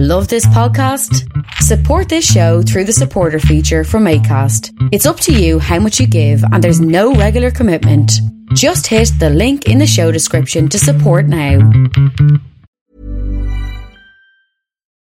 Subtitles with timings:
[0.00, 1.26] Love this podcast?
[1.54, 4.70] Support this show through the supporter feature from ACAST.
[4.92, 8.12] It's up to you how much you give, and there's no regular commitment.
[8.54, 11.68] Just hit the link in the show description to support now.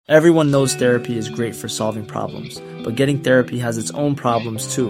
[0.10, 4.73] Everyone knows therapy is great for solving problems, but getting therapy has its own problems
[4.73, 4.89] too,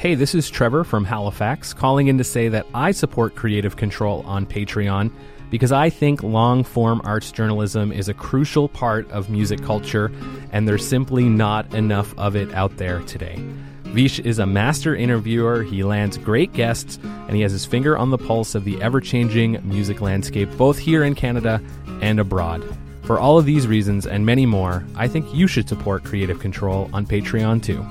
[0.00, 4.24] Hey, this is Trevor from Halifax calling in to say that I support Kreative Kontrol
[4.24, 5.12] on Patreon
[5.50, 10.10] because I think long form arts journalism is a crucial part of music culture
[10.52, 13.44] and there's simply not enough of it out there today.
[13.88, 18.08] Vish is a master interviewer, he lands great guests, and he has his finger on
[18.08, 21.60] the pulse of the ever changing music landscape both here in Canada
[22.00, 22.64] and abroad.
[23.02, 26.88] For all of these reasons and many more, I think you should support Kreative Kontrol
[26.94, 27.86] on Patreon too.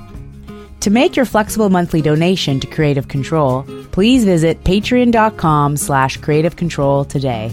[0.80, 7.06] To make your flexible monthly donation to Kreative Kontrol, please visit patreon.com slash kreative kontrol
[7.06, 7.52] today.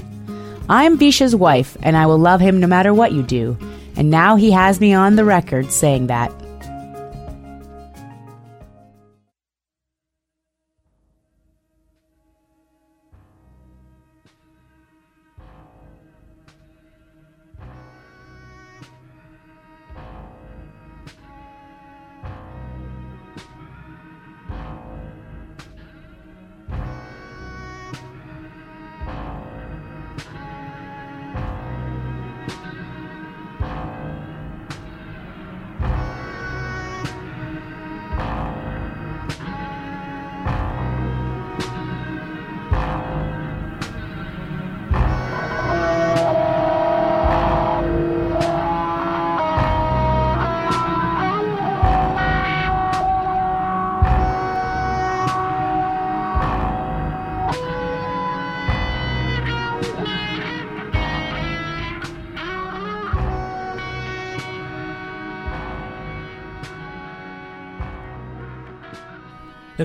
[0.69, 3.57] I'm Visha's wife, and I will love him no matter what you do.
[3.97, 6.31] And now he has me on the record saying that.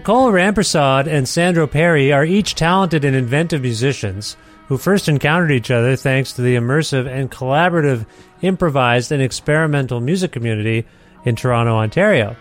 [0.03, 4.37] Nicole Rampersaud and Sandro Perri are each talented and inventive musicians
[4.67, 8.05] who first encountered each other thanks to the immersive and collaborative
[8.41, 10.85] improvised and experimental music community
[11.25, 12.35] in Toronto, Ontario.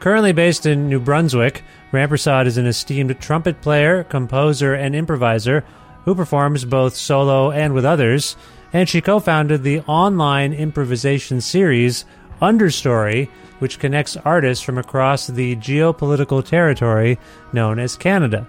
[0.00, 5.62] Currently based in New Brunswick, Rampersaud is an esteemed trumpet player, composer, and improviser
[6.06, 8.34] who performs both solo and with others,
[8.72, 12.06] and she co founded the online improvisation series
[12.40, 13.28] Understory,
[13.58, 17.18] which connects artists from across the geopolitical territory
[17.52, 18.46] known as Canada.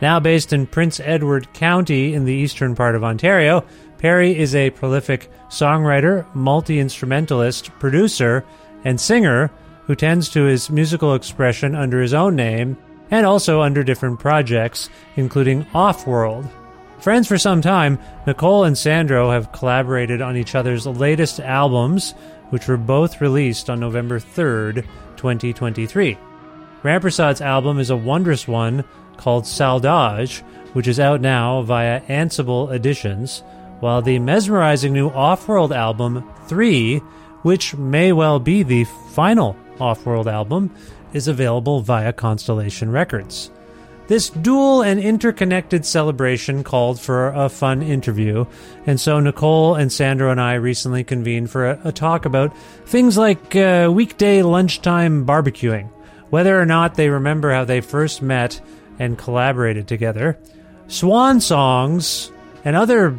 [0.00, 3.64] Now based in Prince Edward County in the eastern part of Ontario,
[3.98, 8.44] Perri is a prolific songwriter, multi instrumentalist, producer,
[8.84, 9.50] and singer
[9.84, 12.78] who tends to his musical expression under his own name
[13.10, 16.48] and also under different projects, including Off World.
[17.00, 22.14] Friends for some time, Nicole and Sandro have collaborated on each other's latest albums,
[22.50, 24.86] which were both released on November 3rd,
[25.16, 26.18] 2023.
[26.82, 28.84] Rampersaud's album is a wondrous one
[29.16, 30.42] called Saudade,
[30.72, 33.42] which is out now via Ansible Editions,
[33.80, 36.98] while the mesmerizing new Off World album, 3,
[37.42, 40.74] which may well be the final Off World album,
[41.12, 43.50] is available via Constellation Records.
[44.10, 48.44] This dual and interconnected celebration called for a fun interview,
[48.84, 52.52] and so Nicole and Sandro and I recently convened for a, a talk about
[52.86, 55.90] things like uh, weekday lunchtime barbecuing,
[56.28, 58.60] whether or not they remember how they first met
[58.98, 60.36] and collaborated together,
[60.88, 62.32] swan songs,
[62.64, 63.10] and other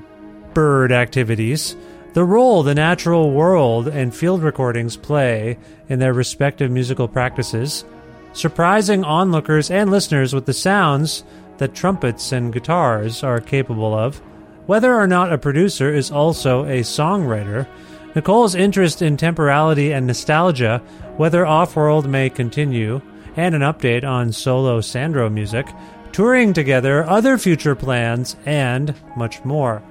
[0.54, 1.74] bird activities,
[2.16, 5.58] the role the natural world and field recordings play
[5.88, 7.86] in their respective musical practices,
[8.34, 11.24] surprising onlookers and listeners with the sounds
[11.58, 14.22] that trumpets and guitars are capable of,
[14.66, 17.68] whether or not a producer is also a songwriter,
[18.16, 20.80] Nicole's interest in temporality and nostalgia,
[21.18, 23.02] whether Off World may continue,
[23.36, 25.68] and an update on solo Sandro music,
[26.12, 29.82] touring together, other future plans, and much more.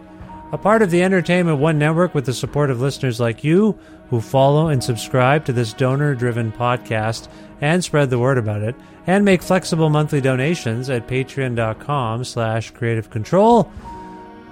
[0.52, 4.20] A part of the Entertainment One network with the support of listeners like you who
[4.20, 7.28] follow and subscribe to this donor driven podcast
[7.60, 8.74] and spread the word about it,
[9.06, 13.70] and make flexible monthly donations at patreon.com slash kreative kontrol.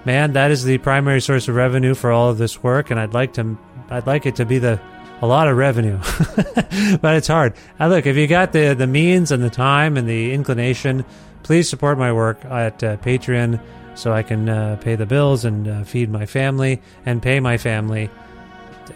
[0.05, 3.15] Man, that is the primary source of revenue for all of this work, and I'd
[3.15, 3.59] like to
[3.91, 4.81] I'd like it to be the
[5.21, 5.99] a lot of revenue.
[7.01, 7.55] but it's hard.
[7.81, 11.05] Uh, look, if you got the the means and the time and the inclination,
[11.43, 13.61] please support my work at uh, Patreon
[13.99, 17.59] so I can uh, pay the bills and uh, feed my family and pay my
[17.59, 18.09] family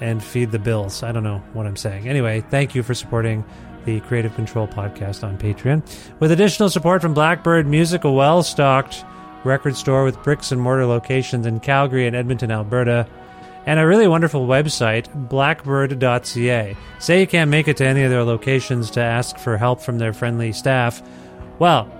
[0.00, 1.02] and feed the bills.
[1.02, 2.08] I don't know what I'm saying.
[2.08, 3.44] Anyway, thank you for supporting
[3.84, 5.82] the Kreative Kontrol podcast on Patreon.
[6.20, 9.04] With additional support from Blackbyrd Myoozik, a well stocked
[9.42, 13.08] record store with bricks and mortar locations in Calgary and Edmonton, Alberta,
[13.66, 16.76] and a really wonderful website, blackbyrd.ca.
[17.00, 19.98] Say you can't make it to any of their locations to ask for help from
[19.98, 21.02] their friendly staff.
[21.58, 21.90] Well,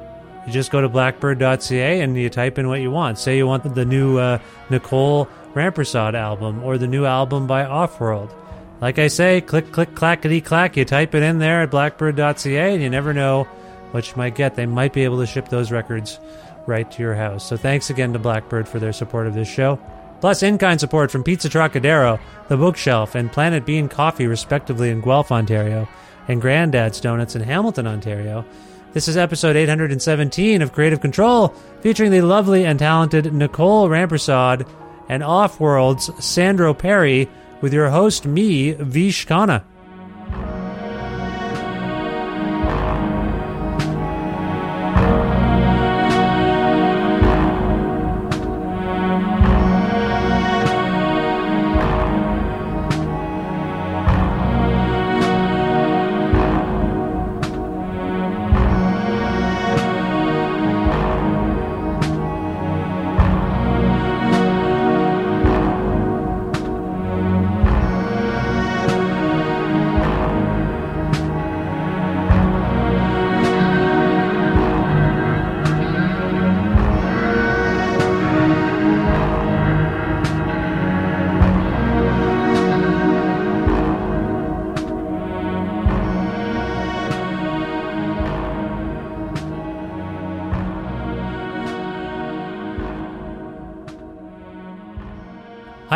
[0.46, 3.18] you just go to blackbyrd.ca and you type in what you want.
[3.18, 4.38] Say you want the new uh,
[4.70, 8.34] Nicole Rampersaud album or the new album by Off World.
[8.80, 10.76] Like I say, click, click, clackety clack.
[10.76, 13.44] You type it in there at blackbyrd.ca and you never know
[13.92, 14.56] what you might get.
[14.56, 16.18] They might be able to ship those records
[16.66, 17.46] right to your house.
[17.48, 19.78] So thanks again to Blackbyrd for their support of this show.
[20.20, 25.00] Plus, in kind support from Pizza Trokadero, The Bookshelf, and Planet Bean Coffee, respectively, in
[25.00, 25.88] Guelph, Ontario,
[26.28, 28.44] and Grandad's Donuts in Hamilton, Ontario.
[28.92, 34.68] This is episode 817 of Kreative Kontrol, featuring the lovely and talented Nicole Rampersaud
[35.08, 37.26] and Off World's Sandro Perri,
[37.62, 39.64] with your host, me, Vish Khanna.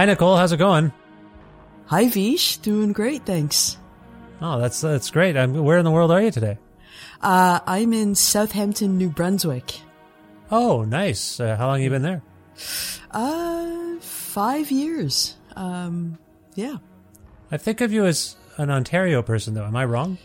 [0.06, 0.36] Hi, Nicole.
[0.36, 0.92] How's it going?
[1.86, 2.58] Hi, Vish.
[2.58, 3.76] Doing great, thanks.
[4.40, 5.36] Oh, that's that's great.
[5.36, 6.58] I'm, where in the world are you today?
[7.20, 9.80] Uh, I'm in Southampton, New Brunswick.
[10.48, 11.40] Oh, nice.
[11.40, 12.22] Uh, how long have you been there?
[13.10, 15.34] Uh, five years.
[15.56, 16.18] Um,
[16.54, 16.76] yeah.
[17.50, 19.66] I think of you as an Ontario person, though.
[19.66, 20.18] Am I wrong?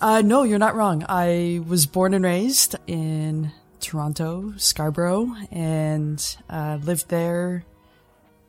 [0.00, 1.06] Uh, no, you're not wrong.
[1.08, 7.64] I was born and raised in Toronto, Scarborough, and uh, lived there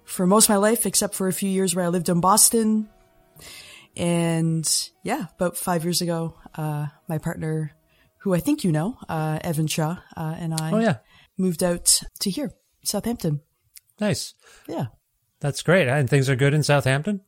[0.06, 2.90] for most of my life, except for a few years where I lived in Boston.
[3.96, 4.68] And
[5.04, 7.72] yeah, about five years ago, uh, my partner,
[8.20, 10.98] who I think you know, uh, Evan Shaw, uh, and I Oh, yeah.
[11.38, 12.52] moved out to here,
[12.84, 13.42] Southampton.
[14.00, 14.34] Nice.
[14.68, 14.88] Yeah.
[15.40, 15.88] That's great.
[15.88, 17.22] And things are good in Southampton?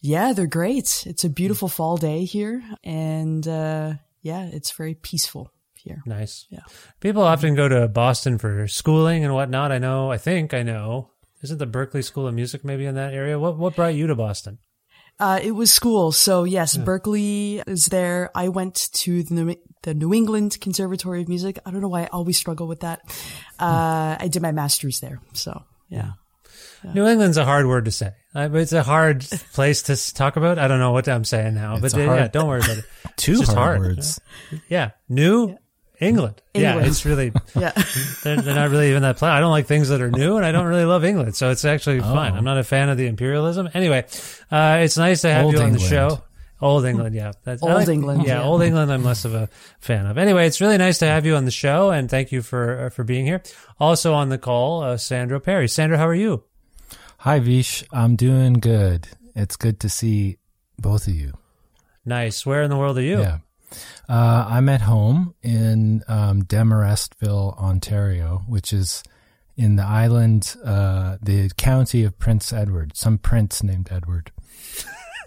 [0.00, 1.04] Yeah, they're great.
[1.06, 2.62] It's a beautiful fall day here.
[2.82, 6.02] And, uh, yeah, it's very peaceful here.
[6.04, 6.46] Nice.
[6.50, 6.64] Yeah.
[7.00, 9.72] People often go to Boston for schooling and whatnot.
[9.72, 11.10] I know, I think I know.
[11.44, 13.38] Isn't the Berklee School of Music maybe in that area?
[13.38, 14.58] What what brought you to Boston?
[15.20, 16.10] Uh, it was school.
[16.10, 18.30] So yes, Berklee is there.
[18.34, 21.58] I went to the New, the New England Conservatory of Music.
[21.66, 23.00] I don't know why I always struggle with that.
[23.60, 25.20] Uh, I did my master's there.
[25.34, 26.12] So yeah.
[26.94, 28.12] New England's a hard word to say.
[28.32, 29.20] But It's a hard
[29.52, 30.58] place to talk about.
[30.58, 32.78] I don't know what I'm saying now, It's but a uh, yeah, don't worry about
[32.78, 32.84] it.
[33.16, 33.96] Two It's just hard, hard.
[33.96, 34.20] words.
[34.68, 35.56] Yeah, New
[36.04, 36.40] England.
[36.54, 37.72] Yeah, it's really Yeah.
[38.22, 39.32] they're, they're not really even that plan.
[39.32, 41.64] I don't like things that are new, and I don't really love England, so it's
[41.64, 42.02] actually Oh.
[42.02, 42.34] fine.
[42.34, 43.68] I'm not a fan of the imperialism.
[43.74, 44.04] Anyway,
[44.50, 46.22] uh, it's nice to have Old you on the show.
[46.60, 47.32] Old England, yeah.
[47.42, 48.44] That's, Old like- England, yeah, yeah.
[48.44, 48.90] Old England.
[48.92, 49.48] I'm less of a
[49.80, 50.16] fan of.
[50.16, 52.90] Anyway, it's really nice to have you on the show, and thank you for uh,
[52.90, 53.42] for being here.
[53.80, 55.68] Also on the call, uh, Sandro Perri.
[55.68, 56.44] Sandro, how are you?
[57.18, 57.84] Hi, Vish.
[57.92, 59.08] I'm doing good.
[59.34, 60.38] It's good to see
[60.78, 61.32] both of you.
[62.06, 62.46] Nice.
[62.46, 63.18] Where in the world are you?
[63.20, 63.38] Yeah.
[64.08, 69.02] Uh, I'm at home in um, Demorestville, Ontario, which is
[69.56, 72.96] in the island, uh, the county of Prince Edward.
[72.96, 74.32] Some prince named Edward.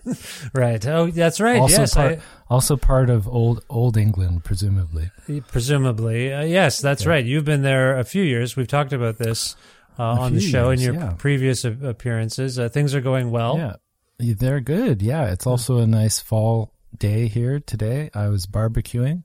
[0.54, 0.86] Right.
[0.86, 1.60] Oh, that's right.
[1.60, 5.12] Also yes, part, also part of old old England, presumably.
[5.48, 6.34] Presumably.
[6.34, 7.26] Uh, yes, that's right.
[7.26, 8.56] You've been there a few years.
[8.56, 9.58] We've talked about this
[10.00, 11.14] uh, on the show in your yeah.
[11.18, 12.58] previous appearances.
[12.58, 13.58] Uh, things are going well.
[13.58, 13.76] Yeah,
[14.20, 15.02] Yeah, they're good.
[15.02, 18.10] Yeah, it's also a nice fall day here today.
[18.14, 19.24] I was barbecuing,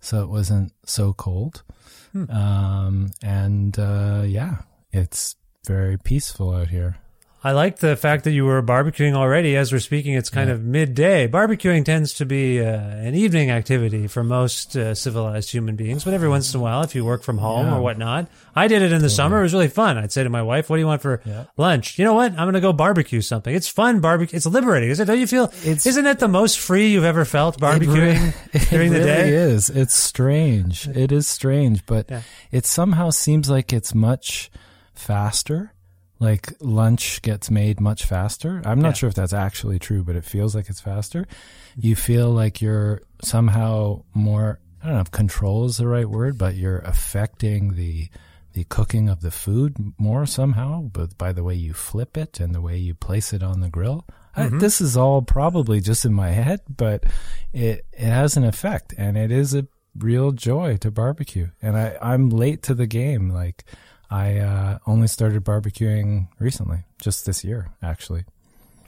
[0.00, 1.62] so it wasn't so cold.
[2.12, 2.30] Hmm.
[2.30, 4.62] Um, and uh, yeah,
[4.92, 6.98] it's very peaceful out here.
[7.46, 9.54] I like the fact that you were barbecuing already.
[9.54, 11.28] As we're speaking, it's kind of midday.
[11.28, 16.14] Barbecuing tends to be uh, an evening activity for most uh, civilized human beings, but
[16.14, 17.76] every once in a while, if you work from home Yeah.
[17.76, 19.40] or whatnot, I did it in the summer.
[19.40, 19.98] It was really fun.
[19.98, 21.20] I'd say to my wife, "What do you want for
[21.58, 22.32] lunch?" You know what?
[22.32, 23.54] I'm going to go barbecue something.
[23.54, 24.00] It's fun.
[24.00, 24.36] Barbecue.
[24.38, 25.04] It's liberating, is it?
[25.04, 25.44] Don't you feel?
[25.66, 29.28] It's- isn't it the most free you've ever felt barbecuing It during the really day?
[29.34, 29.68] is.
[29.68, 30.88] It's strange.
[30.88, 32.22] It is strange, but Yeah.
[32.50, 34.50] it somehow seems like it's much
[34.94, 35.72] faster.
[36.24, 38.62] Like lunch gets made much faster.
[38.64, 38.92] I'm not Yeah.
[38.94, 41.22] sure if that's actually true, but it feels like it's faster.
[41.22, 41.80] Mm-hmm.
[41.86, 46.38] You feel like you're somehow more, I don't know if control is the right word,
[46.38, 48.08] but you're affecting the,
[48.54, 52.54] the cooking of the food more somehow, but by the way you flip it and
[52.54, 54.06] the way you place it on the grill.
[54.36, 54.58] I, mm-hmm.
[54.58, 57.04] this is all probably just in my head, but
[57.52, 59.66] it it has an effect, and it is a
[59.96, 61.50] real joy to barbecue.
[61.62, 63.30] And I I'm late to the game.
[63.30, 63.64] Like
[64.14, 68.24] I uh, only started barbecuing recently, just this year, actually.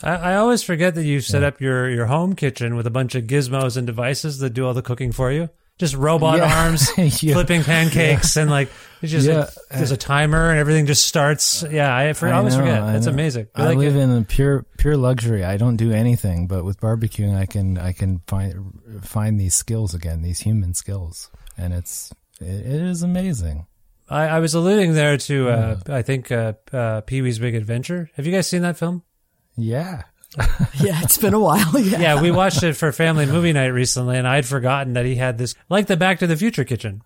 [0.03, 3.15] I, I always forget that you set up your, your home kitchen with a bunch
[3.15, 5.49] of gizmos and devices that do all the cooking for you.
[5.79, 6.65] Just robot Yeah.
[6.65, 6.89] arms
[7.23, 7.35] Yeah.
[7.35, 8.71] flipping pancakes and like
[9.03, 9.41] it's just Yeah.
[9.41, 11.63] like, there's a timer and everything just starts.
[11.71, 12.83] Yeah, I, for, I always know, forget.
[12.83, 13.49] I That's amazing.
[13.55, 14.01] I, like live it.
[14.01, 15.45] in a pure pure luxury.
[15.45, 18.55] I don't do anything, but with barbecuing, I can I can find
[19.03, 23.67] find these skills again, these human skills, and it's it, it is amazing.
[24.09, 28.11] I, I was alluding there to uh, I think uh, uh, Pee Wee's Big Adventure.
[28.15, 29.03] Have you guys seen that film?
[29.57, 30.03] Yeah,
[30.81, 31.79] Yeah, it's been a while.
[31.81, 32.01] Yeah.
[32.01, 35.39] Yeah, we watched it for family movie night recently, and I'd forgotten that he had
[35.39, 37.03] this like the Back to the Future kitchen.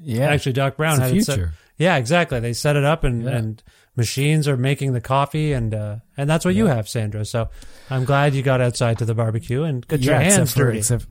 [0.00, 0.26] yeah.
[0.30, 2.38] Actually, Doc Brown It's the had it set- yeah, exactly.
[2.40, 3.30] They set it up, and, Yeah.
[3.30, 3.62] and
[3.96, 7.24] machines are making the coffee, and uh, and that's what you have, Sandro.
[7.24, 7.48] So
[7.90, 10.78] I'm glad you got outside to the barbecue and got your hands except for- dirty.
[10.78, 11.06] except-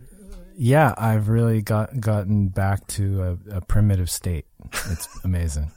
[0.55, 4.45] yeah, I've really got gotten back to a, a primitive state.
[4.89, 5.71] It's amazing.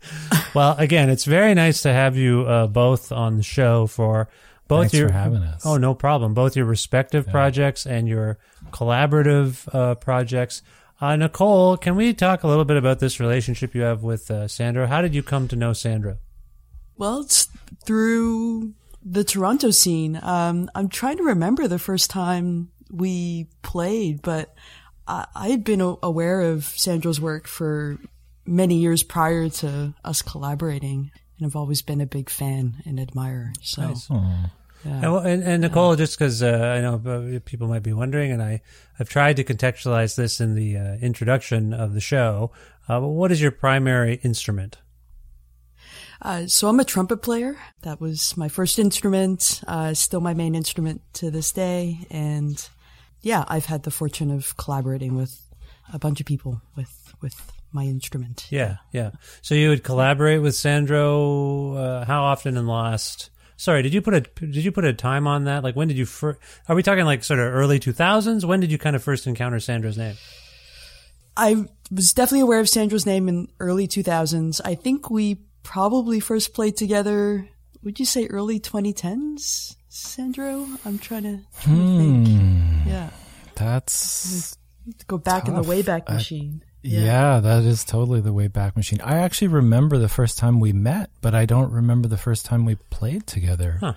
[0.54, 4.28] well, again, it's very nice to have you uh, both on the show for
[4.68, 5.66] both Thanks your for having us.
[5.66, 6.34] Oh, no problem.
[6.34, 8.38] Both your respective projects and your
[8.70, 10.62] collaborative uh, projects.
[11.00, 14.46] Uh, Nicole, can we talk a little bit about this relationship you have with uh,
[14.46, 14.86] Sandro?
[14.86, 16.18] How did you come to know Sandro?
[16.96, 17.48] Well, it's
[17.84, 18.74] through
[19.04, 20.18] the Toronto scene.
[20.22, 24.54] Um, I'm trying to remember the first time we played, but
[25.08, 27.98] I, I had been a- aware of Sandro's work for
[28.46, 33.52] many years prior to us collaborating, and I've always been a big fan and admirer.
[33.62, 33.94] So.
[34.84, 38.32] And, well, and, and Nicole, just because uh, I know uh, people might be wondering,
[38.32, 38.62] and I
[38.94, 42.50] have tried to contextualize this in the uh, introduction of the show.
[42.88, 44.78] Uh, but what is your primary instrument?
[46.22, 47.56] uh, so I'm a trumpet player.
[47.82, 49.60] That was my first instrument.
[49.66, 52.68] Uh, still my main instrument to this day, and
[53.22, 55.40] yeah, I've had the fortune of collaborating with
[55.92, 58.46] a bunch of people with with my instrument.
[58.50, 59.12] Yeah, yeah.
[59.40, 61.74] So you would collaborate with Sandro.
[61.74, 63.30] Uh, how often in the last?
[63.56, 65.62] Sorry, did you put a did you put a time on that?
[65.62, 66.38] Like when did you first?
[66.68, 68.44] Are we talking like sort of early two thousands?
[68.44, 70.16] When did you kind of first encounter Sandro's name?
[71.36, 74.60] I was definitely aware of Sandro's name in early 2000s.
[74.64, 77.48] I think we probably first played together.
[77.82, 80.66] Would you say early 2010s, Sandro?
[80.84, 82.86] I'm trying to, trying to think.
[82.86, 83.10] Yeah,
[83.56, 84.56] That's
[85.06, 85.70] go back in the Tough.
[85.70, 86.64] Wayback I- Machine.
[86.82, 87.40] yeah.
[87.40, 89.00] that is totally the way back machine.
[89.02, 92.64] I actually remember the first time we met, but I don't remember the first time
[92.64, 93.76] we played together.
[93.80, 93.92] Huh.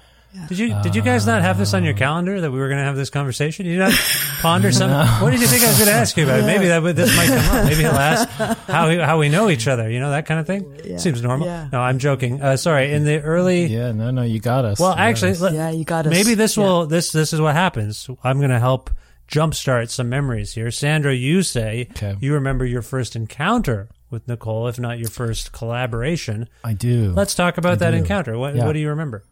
[0.47, 2.77] Did you did you guys not have this on your calendar that we were going
[2.79, 3.65] to have this conversation?
[3.65, 3.93] You not
[4.41, 4.97] ponder something?
[5.23, 6.43] What did you think I was going to ask you about?
[6.45, 7.63] Maybe that this might come up.
[7.65, 8.29] Maybe he'll ask
[8.67, 9.89] how we, how we know each other.
[9.89, 10.79] You know that kind of thing.
[10.83, 10.97] Yeah.
[10.97, 11.47] Seems normal.
[11.47, 11.69] Yeah.
[11.71, 12.41] No, I'm joking.
[12.41, 12.93] Uh, sorry.
[12.93, 14.79] In the early Yeah, no, no, you got us.
[14.79, 15.41] Well, You actually, us.
[15.41, 16.11] let- Yeah, you got us.
[16.11, 16.63] maybe this Yeah.
[16.63, 18.07] will this this is what happens.
[18.23, 18.89] I'm going to help
[19.27, 20.69] jumpstart some memories here.
[20.69, 22.15] Sandro, you say Okay.
[22.19, 26.47] you remember your first encounter with Nicole, if not your first collaboration.
[26.63, 27.11] I do.
[27.15, 27.97] Let's talk about I that do.
[27.97, 28.37] encounter.
[28.37, 28.65] What Yeah.
[28.65, 29.23] what do you remember?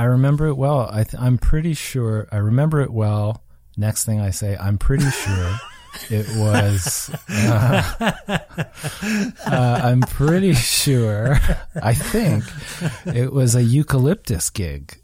[0.00, 0.88] I remember it well.
[0.90, 3.44] I th- I'm pretty sure I remember it well.
[3.76, 5.56] Next thing I say, I'm pretty sure
[6.10, 7.14] it was.
[7.28, 7.82] Uh,
[9.46, 11.38] uh, I'm pretty sure.
[11.82, 12.44] I think
[13.14, 14.98] it was a eucalyptus gig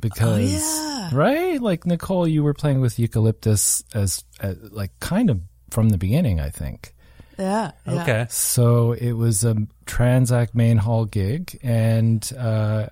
[0.00, 1.10] because yeah.
[1.12, 5.98] right, like Nicole, you were playing with eucalyptus as, as like kind of from the
[5.98, 6.40] beginning.
[6.40, 6.94] I think.
[7.38, 7.72] Yeah.
[7.86, 8.02] yeah.
[8.02, 8.26] Okay.
[8.30, 12.86] So it was a Tranzac main hall gig, and uh,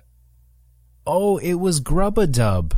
[1.07, 2.75] oh, it was Grub-a-Dub.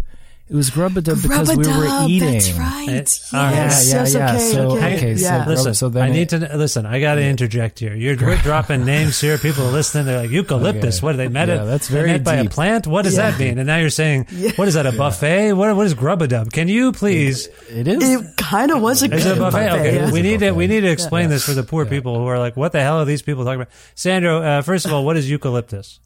[0.52, 2.32] It was Grub-a-Dub because we were Rub-a-dub, eating.
[2.34, 2.88] That's right.
[2.90, 3.54] Eh, Yes, all right.
[3.54, 4.30] Yeah, yeah, yes, yeah.
[4.34, 4.96] okay, So- okay.
[4.98, 5.46] okay, so yeah.
[5.48, 6.88] Listen, so then I it- need to listen.
[6.88, 7.94] I got to interject here.
[7.94, 9.38] You're we're dropping names here.
[9.38, 10.08] People are listening.
[10.08, 10.98] They're like eucalyptus.
[10.98, 11.06] Okay.
[11.06, 11.66] What are they met Yeah, it?
[11.68, 12.88] that's they very met by a plant.
[12.88, 13.60] What does that mean?
[13.60, 14.88] And now you're saying, what is that?
[14.88, 15.54] A buffet?
[15.54, 16.52] What what is grub-a-dub?
[16.52, 17.46] Can you please?
[17.70, 18.10] It is.
[18.10, 19.70] It kind of was a Is it a buffet?
[19.72, 22.40] Okay, we need to we need to explain this for the poor people who are
[22.40, 23.74] like, what the hell are these people talking about?
[23.94, 26.00] Sandro, uh, first of all, what is eucalyptus?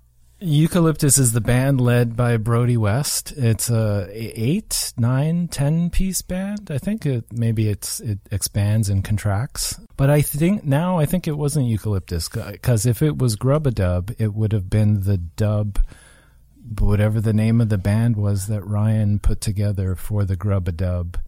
[0.45, 3.31] Eucalyptus is the band led by Brodie West.
[3.37, 6.69] It's a eight, nine, ten piece band.
[6.69, 9.79] I think it maybe it's it expands and contracts.
[9.95, 14.33] But I think now I think it wasn't Eucalyptus because if it was Grub-a-Dub, it
[14.33, 15.79] would have been the dub,
[16.77, 21.19] whatever the name of the band was that Ryan put together for the Grub-a-Dub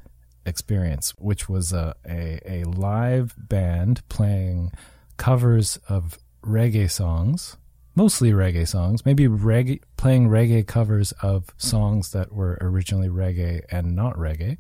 [0.46, 4.74] experience, which was a, a, a live band playing
[5.16, 7.56] covers of reggae songs
[7.96, 13.96] mostly reggae songs, maybe reggae, playing reggae covers of songs that were originally reggae and
[13.96, 14.58] not reggae.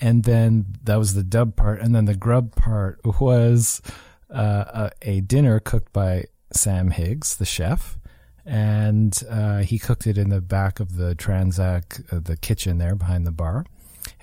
[0.00, 1.80] And then that was the dub part.
[1.80, 3.80] And then the grub part was
[4.30, 7.98] uh, a, a dinner cooked by Sam Higgs, the chef.
[8.44, 12.96] And uh, he cooked it in the back of the Tranzac, uh, the kitchen there
[12.96, 13.64] behind the bar.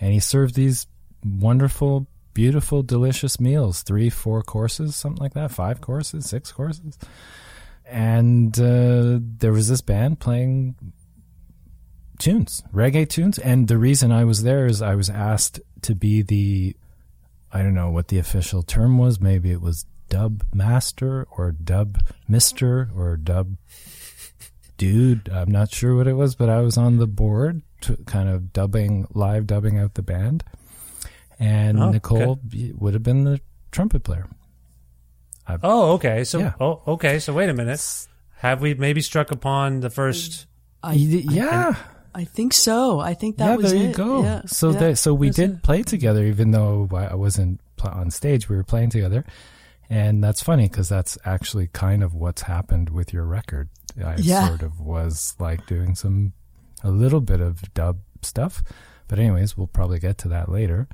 [0.01, 0.87] And he served these
[1.23, 6.97] wonderful, beautiful, delicious meals three, four courses, something like that, five courses, six courses
[7.89, 10.75] and uh, there was this band playing
[12.17, 13.37] tunes, reggae tunes.
[13.39, 16.75] And the reason I was there is I was asked to be the,
[17.51, 19.19] I don't know what the official term was.
[19.19, 23.55] Maybe it was dub master or dub mister or dub
[24.77, 25.29] dude.
[25.29, 28.51] I'm not sure what it was, but I was on the board to kind of
[28.51, 30.43] dubbing, live dubbing out the band.
[31.39, 32.39] And Oh, Nicole
[32.75, 33.39] would have been the
[33.71, 34.27] trumpet player.
[35.63, 36.23] Oh, okay.
[36.23, 36.53] So, Yeah.
[36.59, 37.19] oh, okay.
[37.19, 37.81] So, wait a minute.
[38.37, 40.45] Have we maybe struck upon the first?
[40.81, 41.75] I, yeah.
[42.15, 42.99] I think so.
[42.99, 43.95] I think that yeah, was there you it.
[43.95, 44.23] go.
[44.23, 44.41] Yeah.
[44.45, 44.79] So yeah.
[44.79, 45.63] that so we That's did it.
[45.63, 48.49] play together, even though I I wasn't on stage.
[48.49, 49.25] We were playing together,
[49.89, 53.69] and that's funny because that's actually kind of what's happened with your record.
[54.03, 54.47] I Yeah.
[54.47, 56.33] sort of was like doing some
[56.83, 58.63] a little bit of dub stuff,
[59.07, 60.87] but anyways, we'll probably get to that later.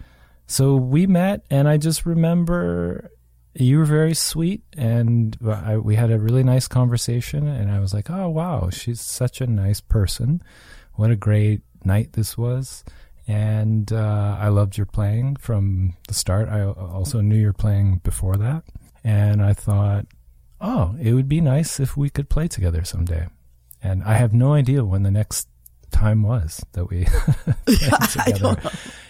[0.48, 3.10] So we met, and I just remember
[3.56, 7.48] you were very sweet, and I, we had a really nice conversation.
[7.48, 10.42] And I was like, "Oh wow, she's such a nice person.
[10.94, 12.84] What a great night this was."
[13.28, 16.50] And uh, I loved your playing from the start.
[16.50, 18.64] I also knew you were playing before that,
[19.04, 20.06] and I thought,
[20.60, 23.28] "Oh, it would be nice if we could play together someday."
[23.82, 25.48] And I have no idea when the next
[25.92, 27.06] time was that we
[27.66, 28.58] played together.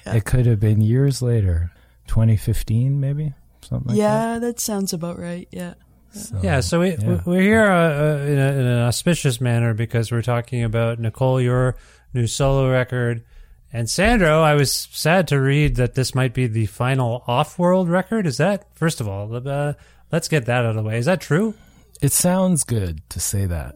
[0.06, 1.72] It could have been years later,
[2.08, 3.34] 2015 maybe,
[3.66, 4.02] something like that.
[4.02, 5.48] yeah, that sounds about right.
[5.52, 5.74] Yeah.
[6.12, 6.60] So, yeah.
[6.62, 7.22] So we yeah.
[7.26, 11.42] we're here uh, uh, in, a, in an auspicious manner because we're talking about Nicole,
[11.42, 11.76] your
[12.14, 13.26] new solo record,
[13.74, 14.42] and Sandro.
[14.42, 18.28] I was sad to read that this might be the final Off World record.
[18.28, 19.36] Is that first of all?
[19.36, 19.74] Uh,
[20.12, 20.98] let's get that out of the way.
[20.98, 21.54] Is that true?
[22.02, 23.76] It sounds good to say that.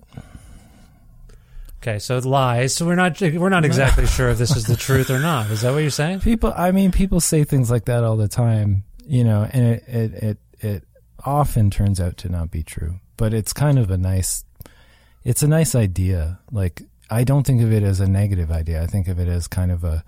[1.81, 2.75] Okay, so it lies.
[2.75, 5.49] So we're not we're not exactly sure if this is the truth or not.
[5.49, 6.19] Is that what you're saying?
[6.19, 9.83] People, I mean, people say things like that all the time, you know, and it,
[9.87, 10.83] it, it, it
[11.25, 14.45] often turns out to not be true, but it's kind of a nice,
[15.23, 16.39] it's a nice idea.
[16.51, 18.83] Like, I don't think of it as a negative idea.
[18.83, 20.03] I think of it as kind of a,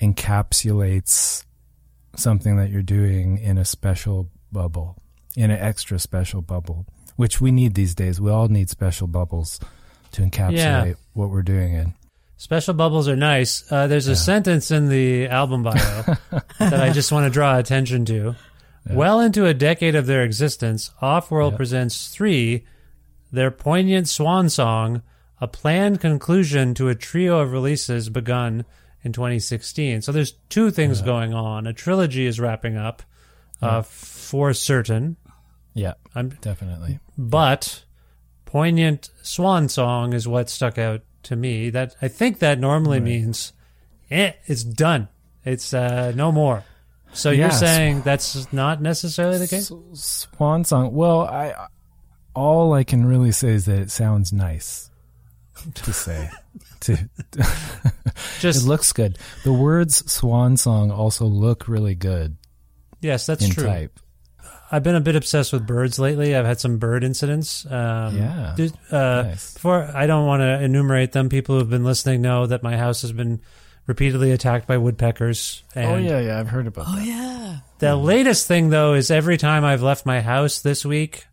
[0.00, 1.44] encapsulates
[2.16, 4.96] something that you're doing in a special bubble,
[5.36, 8.20] in an extra special bubble, which we need these days.
[8.20, 9.58] We all need special bubbles
[10.12, 10.92] to encapsulate Yeah.
[11.14, 11.94] what we're doing in.
[12.38, 13.70] Special bubbles are nice.
[13.72, 15.72] Uh, there's a sentence in the album bio
[16.58, 18.34] that I just want to draw attention to.
[18.88, 21.56] Well into a decade of their existence, Off World Yeah.
[21.56, 22.64] presents three,
[23.32, 25.02] their poignant swan song,
[25.40, 28.64] a planned conclusion to a trio of releases begun
[29.02, 30.02] in 2016.
[30.02, 31.66] So there's two things going on.
[31.66, 33.02] A trilogy is wrapping up
[33.62, 35.16] uh, for certain,
[35.74, 37.00] Yeah, I'm, definitely.
[37.16, 37.82] but
[38.44, 41.70] poignant swan song is what stuck out to me.
[41.70, 43.52] That I think that normally means
[44.10, 45.08] eh, it's done.
[45.44, 46.64] It's uh, no more.
[47.12, 47.60] So you're Yes.
[47.60, 49.70] saying that's not necessarily the case?
[49.94, 50.92] Swan song.
[50.92, 51.54] Well, I
[52.34, 54.90] all I can really say is that it sounds nice.
[55.74, 56.30] to say.
[56.80, 57.08] to
[58.40, 59.18] Just it looks good.
[59.44, 62.36] The words "swan song" also look really good
[63.00, 63.64] yes, that's true.
[63.64, 63.98] type.
[64.70, 66.34] I've been a bit obsessed with birds lately.
[66.34, 67.64] I've had some bird incidents.
[67.66, 68.52] Um, Yeah.
[68.56, 69.54] did- uh, Nice.
[69.54, 71.28] Before I don't want to enumerate them.
[71.28, 73.40] People who've been listening know that my house has been
[73.86, 75.62] repeatedly attacked by woodpeckers.
[75.74, 77.06] And oh yeah, yeah, I've heard about Oh that.
[77.06, 77.56] yeah.
[77.78, 81.26] The latest thing, though, is every time I've left my house this week,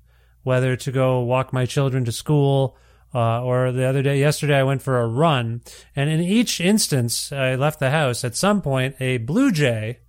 [0.44, 2.78] whether to go walk my children to school
[3.16, 5.62] uh, or the other day, yesterday, I went for a run.
[5.96, 10.00] And in each instance, I left the house, at some point, a blue jay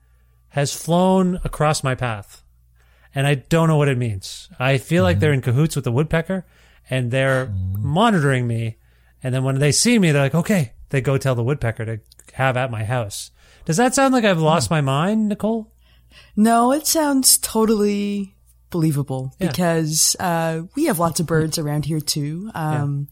[0.49, 2.43] has flown across my path.
[3.15, 4.49] And I don't know what it means.
[4.59, 6.45] I feel like they're in cahoots with the woodpecker
[6.91, 7.47] and they're
[7.79, 8.79] monitoring me.
[9.23, 12.01] And then when they see me, they're like, okay, they go tell the woodpecker to
[12.35, 13.31] have at my house.
[13.65, 15.73] Does that sound like I've lost my mind, Nicole?
[16.37, 18.35] No, it sounds totally
[18.71, 19.49] believable Yeah.
[19.49, 22.51] because uh, we have lots of birds around here too.
[22.55, 23.09] Um,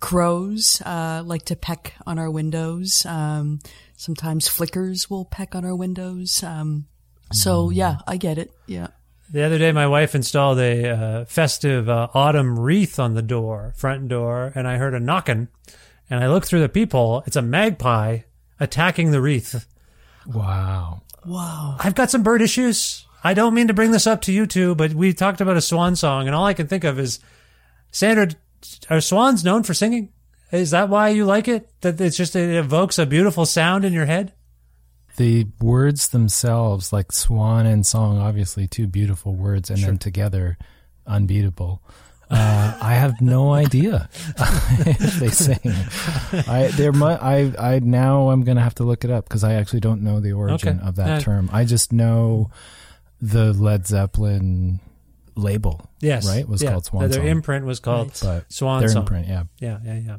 [0.00, 3.04] Crows uh, like to peck on our windows.
[3.06, 3.60] Um,
[3.96, 6.42] sometimes flickers will peck on our windows.
[6.42, 6.86] Um,
[7.32, 8.52] so yeah, I get it.
[8.66, 8.88] Yeah.
[9.28, 13.72] The other day, my wife installed a uh, festive uh, autumn wreath on the door,
[13.76, 15.48] front door, and I heard a knocking.
[16.08, 17.24] And I looked through the peephole.
[17.26, 18.20] It's a magpie
[18.60, 19.66] attacking the wreath.
[20.26, 21.02] Wow.
[21.24, 21.76] Wow.
[21.80, 23.04] I've got some bird issues.
[23.24, 25.60] I don't mean to bring this up to you two, but we talked about a
[25.60, 27.18] swan song, and all I can think of is
[27.90, 28.28] Sandro.
[28.88, 30.12] Are swans known for singing?
[30.52, 31.68] Is that why you like it?
[31.80, 34.32] That it's just it evokes a beautiful sound in your head.
[35.16, 40.58] The words themselves, like swan and song, obviously two beautiful words, and then together,
[41.06, 41.80] unbeatable.
[42.28, 45.60] Uh, I have no idea if they sing.
[46.48, 49.54] I there mu- I I now I'm gonna have to look it up because I
[49.54, 50.88] actually don't know the origin Okay.
[50.88, 51.18] of that Yeah.
[51.20, 51.48] term.
[51.52, 52.50] I just know
[53.22, 54.80] the Led Zeppelin
[55.36, 55.88] label.
[56.00, 56.72] Yes, right was yeah.
[56.72, 57.28] called Swan Their Song.
[57.28, 59.02] imprint was called but Swan their Song.
[59.02, 59.44] imprint, yeah.
[59.60, 60.16] Yeah, yeah, yeah.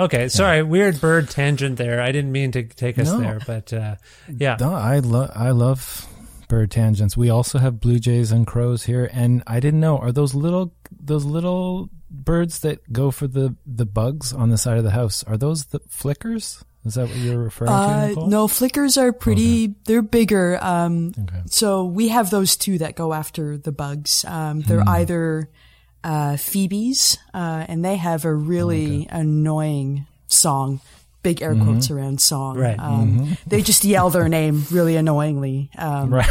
[0.00, 2.00] Okay, sorry, weird bird tangent there.
[2.00, 3.20] I didn't mean to take us No.
[3.20, 3.96] there, but uh,
[4.28, 4.56] yeah.
[4.58, 6.06] No, I love I love
[6.48, 7.16] bird tangents.
[7.16, 10.72] We also have blue jays and crows here, and I didn't know are those little
[10.98, 15.22] those little birds that go for the the bugs on the side of the house.
[15.24, 16.64] Are those the flickers?
[16.84, 17.74] Is that what you're referring to?
[17.76, 18.26] Uh, Nicole?
[18.26, 20.58] no, flickers are pretty, they're bigger.
[20.60, 21.42] Um, Okay.
[21.46, 24.24] so we have those two that go after the bugs.
[24.26, 25.48] Um, they're either,
[26.04, 30.80] uh, Phoebes, uh, and they have a really annoying song.
[31.22, 32.58] Big air quotes around song.
[32.58, 32.76] Right.
[32.80, 35.70] Um, They just yell their name really annoyingly.
[35.78, 36.28] Um, Right.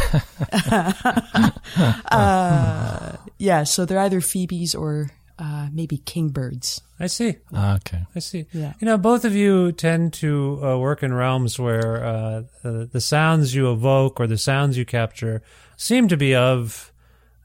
[2.12, 6.82] uh, yeah, so they're either Phoebes or, uh, maybe kingbirds.
[7.00, 7.36] I see.
[7.52, 8.04] okay.
[8.14, 8.46] I see.
[8.52, 8.74] Yeah.
[8.80, 13.00] You know, both of you tend to uh, work in realms where uh, uh, the
[13.00, 15.42] sounds you evoke or the sounds you capture
[15.76, 16.91] seem to be of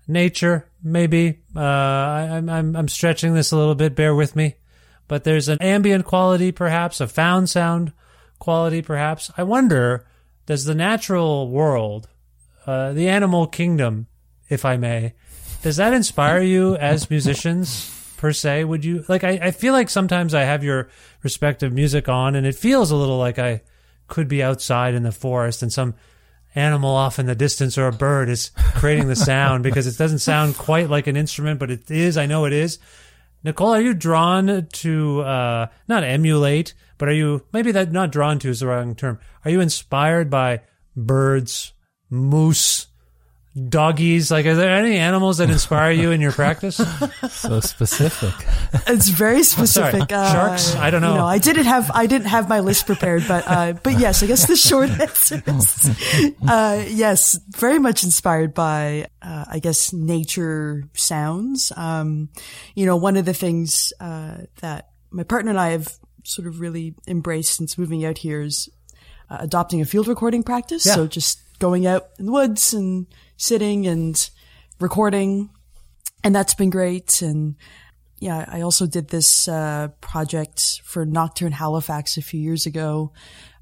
[0.08, 0.70] nature.
[0.84, 3.96] Maybe uh, I, I'm I'm I'm stretching this a little bit.
[3.96, 4.56] Bear with me,
[5.08, 7.94] but there's an ambient quality, perhaps a found sound
[8.40, 9.32] quality, perhaps.
[9.38, 10.06] I wonder,
[10.46, 12.08] does the natural world,
[12.66, 14.08] uh, the animal kingdom,
[14.50, 15.14] if I may,
[15.62, 18.64] does that inspire you as musicians per se?
[18.64, 19.24] Would you like?
[19.24, 20.90] I, I feel like sometimes I have your
[21.24, 23.62] respective music on, and it feels a little like I
[24.08, 25.96] could be outside in the forest and some
[26.58, 30.20] animal off in the distance or a bird is creating the sound because it doesn't
[30.20, 32.18] sound quite like an instrument, but it is.
[32.18, 32.80] I know it is.
[33.44, 38.40] Nicole, are you drawn to uh, not emulate, but are you maybe that not drawn
[38.40, 39.20] to is the wrong term?
[39.46, 40.62] Are you inspired by
[40.96, 41.74] birds,
[42.10, 42.87] moose,
[43.58, 44.30] doggies?
[44.32, 46.80] Like, are there any animals that inspire you in your practice?
[47.30, 48.34] So specific.
[48.88, 50.12] It's very specific.
[50.12, 50.76] uh, Sharks?
[50.76, 51.12] I don't know.
[51.12, 54.24] You know, I didn't have I didn't have my list prepared, but uh, but yes,
[54.24, 59.94] I guess the short answer is uh, yes, very much inspired by uh, I guess
[59.94, 61.72] nature sounds.
[61.76, 62.30] Um,
[62.76, 65.94] you know, one of the things uh, that my partner and I have
[66.24, 68.70] sort of really embraced since moving out here is
[69.30, 70.86] uh, adopting a field recording practice.
[70.86, 70.96] Yeah.
[70.96, 74.30] So just going out in the woods and sitting and
[74.80, 75.50] recording
[76.24, 77.22] and that's been great.
[77.22, 77.56] And
[78.20, 83.14] yeah, I also did this uh, project for Nocturne Halifax a few years ago,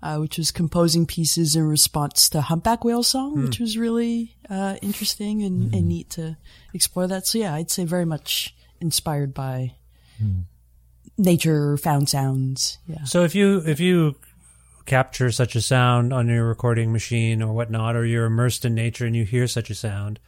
[0.02, 4.78] uh, which was composing pieces in response to Humpback Whale Song, which was really uh,
[4.82, 6.38] interesting and, and neat to
[6.74, 7.28] explore that.
[7.28, 9.76] So yeah, I'd say very much inspired by
[11.18, 12.78] nature, found sounds.
[12.88, 13.04] Yeah.
[13.04, 14.16] So if you if you
[14.86, 19.06] capture such a sound on your recording machine or whatnot, or you're immersed in nature
[19.06, 20.20] and you hear such a sound,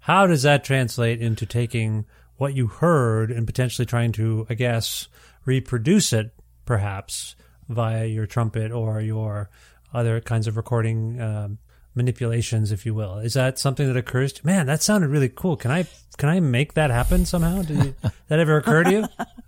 [0.00, 2.04] how does that translate into taking
[2.36, 5.08] what you heard and potentially trying to, I guess,
[5.44, 7.34] reproduce it, perhaps
[7.68, 9.50] via your trumpet or your
[9.92, 11.58] other kinds of recording um,
[11.94, 13.18] manipulations, if you will?
[13.18, 14.46] Is that something that occurs to?
[14.46, 15.56] Man, that sounded really cool.
[15.56, 15.86] Can I
[16.18, 17.62] can I make that happen somehow?
[17.62, 17.94] Did you,
[18.28, 19.06] that ever occur to you?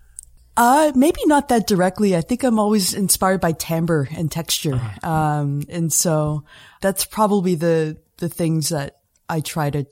[0.59, 2.17] Uh, maybe not that directly.
[2.17, 4.75] I think I'm always inspired by timbre and texture.
[4.75, 5.09] Uh-huh.
[5.09, 6.43] Um, and so
[6.81, 8.97] that's probably the, the things that
[9.29, 9.87] I try to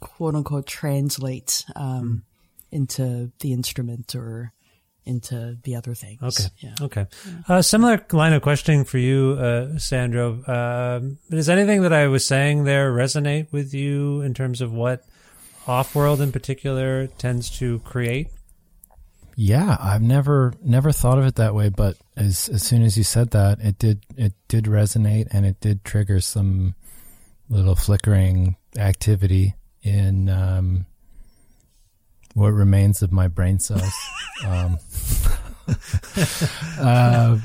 [0.00, 2.24] quote unquote translate, um,
[2.72, 4.52] into the instrument or
[5.04, 6.20] into the other things.
[6.22, 6.48] Okay.
[6.58, 6.74] Yeah.
[6.80, 7.06] Okay.
[7.48, 10.42] Uh, similar line of questioning for you, uh, Sandro.
[10.46, 15.04] Um, does anything that I was saying there resonate with you in terms of what
[15.68, 18.28] Off World in particular tends to create?
[19.36, 23.04] Yeah, I've never never thought of it that way, but as as soon as you
[23.04, 26.74] said that, it did it did resonate and it did trigger some
[27.48, 30.86] little flickering activity in um,
[32.34, 33.92] what remains of my brain cells.
[34.46, 34.78] um,
[36.78, 37.38] uh,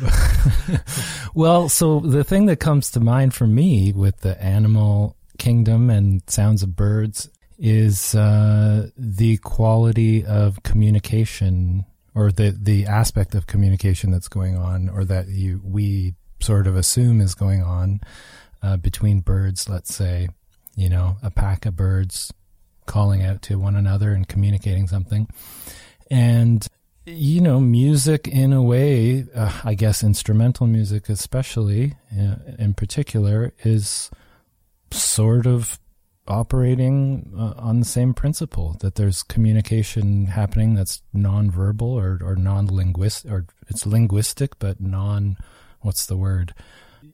[1.33, 6.21] well, so the thing that comes to mind for me with the animal kingdom and
[6.27, 14.11] sounds of birds is uh, the quality of communication or the the aspect of communication
[14.11, 17.99] that's going on or that you we sort of assume is going on
[18.63, 20.29] uh, between birds let's say
[20.75, 22.33] you know a pack of birds
[22.89, 25.27] calling out to one another and communicating something.
[26.09, 26.67] And
[27.05, 33.51] you know music in a way uh, i guess instrumental music especially uh, in particular
[33.63, 34.11] is
[34.91, 35.79] sort of
[36.29, 43.31] operating uh, on the same principle that there's communication happening that's non-verbal or, or non-linguistic
[43.31, 45.37] or it's linguistic but non
[45.81, 46.53] what's the word?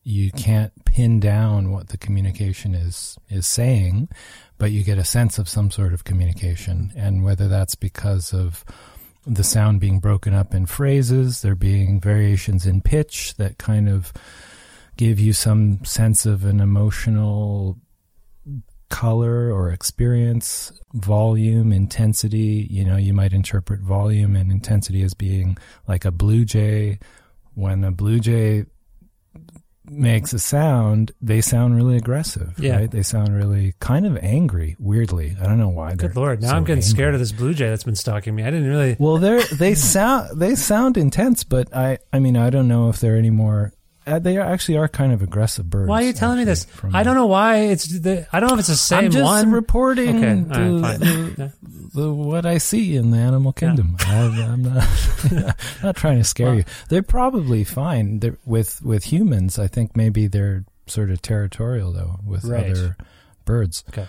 [0.04, 4.10] You can't pin down what the communication is is saying
[4.58, 6.93] but you get a sense of some sort of communication.
[6.95, 8.63] And whether that's because of
[9.25, 14.13] the sound being broken up in phrases there being variations in pitch that kind of
[14.97, 17.78] give you some sense of an emotional
[18.95, 22.65] color or experience, volume, intensity.
[22.69, 26.99] You know, you might interpret volume and intensity as being like a blue jay.
[27.55, 28.65] When a blue jay
[29.88, 32.77] makes a sound, they sound really aggressive, Yeah.
[32.77, 32.89] right?
[32.91, 35.36] They sound really kind of angry, weirdly.
[35.41, 35.93] I don't know why.
[35.95, 36.41] Good lord!
[36.41, 36.89] Now so I'm getting angry.
[36.89, 38.43] scared of this blue jay that's been stalking me.
[38.43, 38.95] I didn't really.
[38.97, 42.99] Well, they're they sound they sound intense, but I I mean I don't know if
[42.99, 43.73] they're any more.
[44.07, 45.89] Uh, they are, actually are kind of aggressive birds.
[45.89, 46.67] Why are you telling me this?
[46.93, 47.87] I don't know why it's.
[47.87, 49.51] The, I don't know if it's the same I'm just one.
[49.51, 51.53] reporting Okay, the, right, the-
[51.95, 53.97] the- what I see in the animal kingdom.
[54.01, 54.87] I, I'm not
[55.83, 56.65] not trying to scare you.
[56.89, 59.57] They're probably fine they're, with with humans.
[59.57, 62.69] I think maybe they're sort of territorial though with Right.
[62.71, 62.97] other
[63.45, 63.83] birds.
[63.89, 64.05] Okay.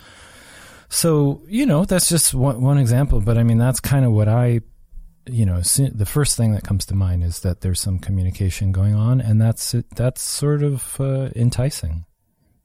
[0.89, 4.29] So you know that's just one, one example, but I mean that's kind of what
[4.29, 4.61] I,
[5.27, 8.95] you know, the first thing that comes to mind is that there's some communication going
[8.95, 12.05] on, and that's that's sort of uh, enticing,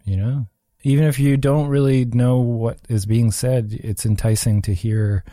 [0.05, 0.47] you know.
[0.83, 5.23] Even if you don't really know what is being said, it's enticing to hear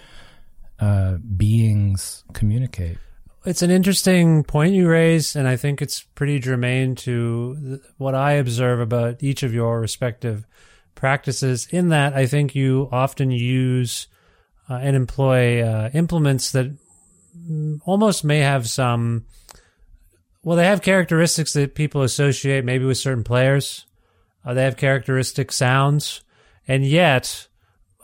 [0.79, 2.99] uh, beings communicate.
[3.45, 8.33] It's an interesting point you raise, and I think it's pretty germane to what I
[8.33, 10.47] observe about each of your respective
[10.95, 11.67] practices.
[11.71, 14.07] In that, I think you often use
[14.69, 16.77] uh, and employ uh, implements that
[17.85, 19.27] almost may have some.
[20.43, 23.87] Well, they have characteristics that people associate maybe with certain players.
[24.45, 26.23] Uh, they have characteristic sounds,
[26.67, 27.49] and yet,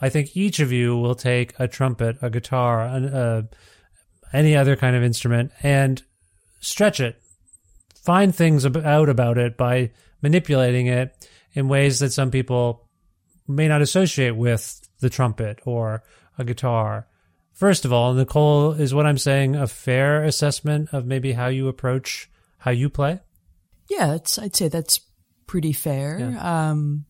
[0.00, 3.42] I think each of you will take a trumpet, a guitar, an, uh,
[4.32, 6.02] any other kind of instrument and
[6.60, 7.22] stretch it.
[8.04, 12.88] Find things ab- out about it by manipulating it in ways that some people
[13.46, 16.02] may not associate with the trumpet or
[16.36, 17.06] a guitar.
[17.54, 21.68] First of all, Nicole, is what I'm saying a fair assessment of maybe how you
[21.68, 23.20] approach how you play?
[23.88, 25.00] Yeah, it's, I'd say that's
[25.46, 26.36] pretty fair.
[26.40, 27.06] Um,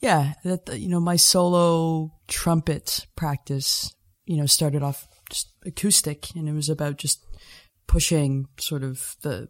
[0.00, 3.94] yeah, that, you know, my solo trumpet practice,
[4.26, 7.24] you know, started off just acoustic and it was about just
[7.86, 9.48] pushing sort of the,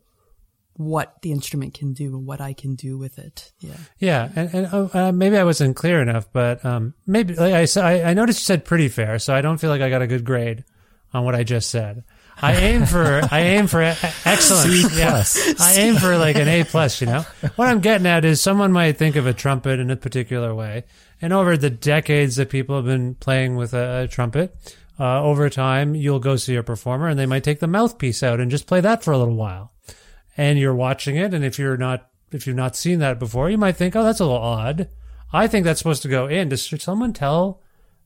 [0.81, 3.53] what the instrument can do and what I can do with it.
[3.61, 3.77] Yeah.
[3.99, 7.81] Yeah, and, and uh, uh, maybe I wasn't clear enough, but um, maybe like I,
[7.81, 10.07] I I noticed you said pretty fair, so I don't feel like I got a
[10.07, 10.65] good grade
[11.13, 12.05] on what I just said.
[12.41, 14.97] I aim for I aim for e- excellence.
[14.97, 15.23] Yeah,
[15.61, 17.03] I aim for like an A plus.
[17.03, 19.97] You know what I'm getting at is someone might think of a trumpet in a
[19.97, 20.85] particular way,
[21.21, 24.57] and over the decades that people have been playing with a, a trumpet,
[24.99, 28.41] uh, over time you'll go see a performer and they might take the mouthpiece out
[28.41, 29.73] and just play that for a little while
[30.37, 33.59] and you're watching it and if you're not if you've not seen that before you
[33.59, 34.89] might think oh that's a little odd
[35.33, 37.61] i think that's supposed to go in does should someone tell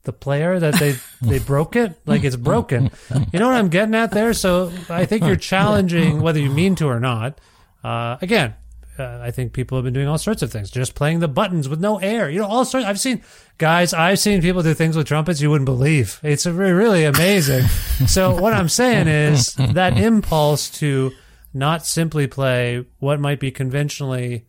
[0.05, 2.91] the player that they they broke it like it's broken
[3.33, 6.75] you know what i'm getting at there so i think you're challenging whether you mean
[6.75, 7.41] to or not
[7.83, 8.55] uh, again
[8.99, 11.69] uh, I think people have been doing all sorts of things, just playing the buttons
[11.69, 12.31] with no air.
[12.31, 12.87] You know, all sorts.
[12.87, 13.23] I've seen
[13.59, 13.93] guys.
[13.93, 16.21] I've seen people do things with trumpets you wouldn't believe.
[16.23, 17.67] It's re- really amazing.
[18.07, 21.13] so what I'm saying is that impulse to
[21.55, 24.47] not simply play what might be conventionally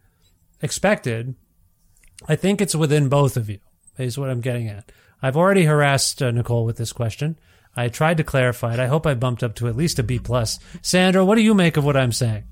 [0.61, 1.35] expected.
[2.27, 3.59] I think it's within both of you.
[3.97, 4.91] Is what I'm getting at.
[5.21, 7.39] I've already harassed uh, Nicole with this question.
[7.77, 8.79] I tried to clarify it.
[8.79, 10.59] I hope I bumped up to at least a B plus.
[10.81, 12.43] Sandro, what do you make of what I'm saying?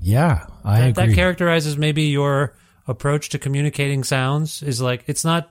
[0.00, 1.06] Yeah, I that, agree.
[1.06, 2.54] that characterizes maybe your
[2.86, 5.50] approach to communicating sounds is like it's not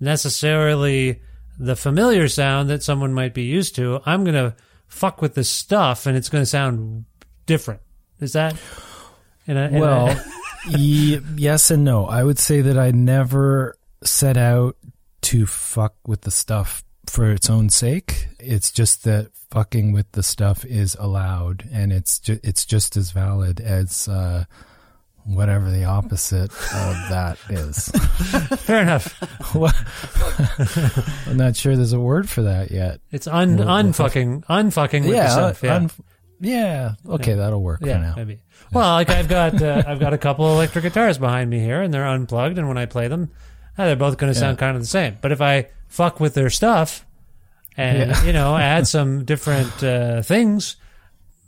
[0.00, 1.20] necessarily
[1.58, 4.00] the familiar sound that someone might be used to.
[4.04, 4.56] I'm going to
[4.94, 7.04] fuck with this stuff and it's going to sound
[7.46, 7.80] different.
[8.20, 8.54] Is that
[9.46, 10.24] in a, in well, a,
[10.72, 12.06] y- yes and no.
[12.06, 14.76] I would say that I never set out
[15.22, 18.28] to fuck with the stuff for its own sake.
[18.38, 23.10] It's just that fucking with the stuff is allowed, and it's ju- it's just as
[23.10, 24.44] valid as uh,
[25.26, 27.88] whatever the opposite of that is.
[28.62, 29.14] fair enough.
[31.28, 33.00] I'm not sure there's a word for that yet.
[33.10, 35.62] It's un Well, unfucking unfucking with yeah, yourself.
[35.62, 35.74] Yeah.
[35.76, 35.90] un-
[36.40, 36.92] yeah.
[37.08, 38.14] Okay, that'll work yeah, for now.
[38.16, 38.40] maybe.
[38.72, 41.92] Well, like I've got uh, I've got a couple electric guitars behind me here, and
[41.94, 42.58] they're unplugged.
[42.58, 43.30] And when I play them,
[43.78, 44.60] uh, they're both going to sound Yeah.
[44.66, 45.16] kind of the same.
[45.20, 47.06] But if I fuck with their stuff
[47.76, 48.24] and Yeah.
[48.24, 50.76] you know add some different uh, things,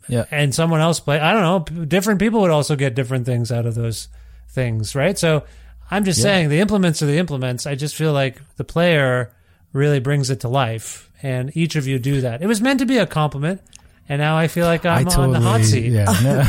[0.08, 0.24] Yeah.
[0.30, 1.42] and someone else play, I don't
[1.76, 4.08] know, different people would also get different things out of those
[4.48, 5.18] things, right?
[5.18, 5.44] So
[5.90, 6.24] I'm just Yeah.
[6.24, 7.66] saying the implements are the implements.
[7.66, 9.32] I just feel like the player
[9.72, 12.42] really brings it to life, and each of you do that.
[12.42, 13.60] It was meant to be a compliment.
[14.08, 15.90] And now I feel like I'm I on the hot seat.
[15.90, 16.44] Yeah, no,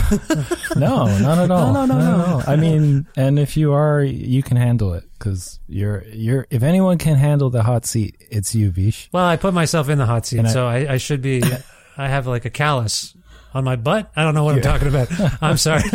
[1.07, 1.73] no, not at all.
[1.73, 2.17] no, no, no.
[2.17, 6.45] no I mean, and if you are, you can handle it because you're you're.
[6.51, 9.09] If anyone can handle the hot seat, it's you, Vish.
[9.11, 11.41] Well, I put myself in the hot seat, I- so I, I should be.
[11.97, 13.16] I have like a callus
[13.53, 14.11] on my butt.
[14.15, 15.09] I don't know what I'm talking about.
[15.41, 15.83] I'm sorry.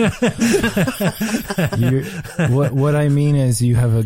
[1.79, 2.05] You,
[2.51, 4.05] what what I mean is, you have a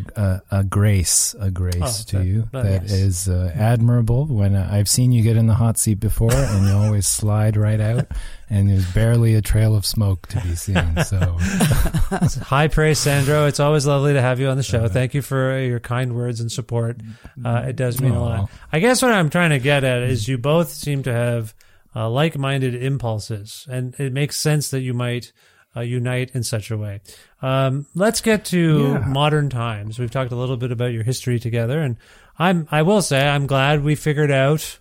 [0.51, 2.93] a, a grace, a grace Oh, to that- you that- that yes.
[2.93, 4.27] is uh, admirable.
[4.27, 7.57] When uh, I've seen you get in the hot seat before, and you always slide
[7.57, 8.07] right out,
[8.51, 10.97] and there's barely a trail of smoke to be seen.
[11.05, 11.19] So
[12.43, 13.47] High praise, Sandro.
[13.47, 14.89] It's always lovely to have you on the show.
[14.89, 16.99] Thank you for uh, your kind words and support.
[17.45, 18.51] Uh, it does mean a lot.
[18.73, 21.55] I guess what I'm trying to get at is you both seem to have
[21.97, 25.33] uh, like-minded impulses, and it makes sense that you might
[25.75, 27.01] uh, unite in such a way.
[27.43, 28.99] Um, let's get to Yeah.
[29.09, 29.99] modern times.
[29.99, 31.97] We've talked a little bit about your history together, and
[32.39, 34.79] I'm I will say I'm glad we figured out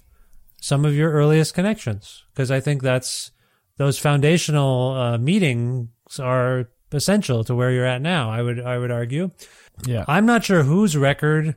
[0.61, 3.31] some of your earliest connections because I think that's
[3.77, 8.29] those foundational uh, meetings are essential to where you're at now.
[8.29, 9.31] I would I would argue.
[9.85, 11.55] yeah, I'm not sure whose record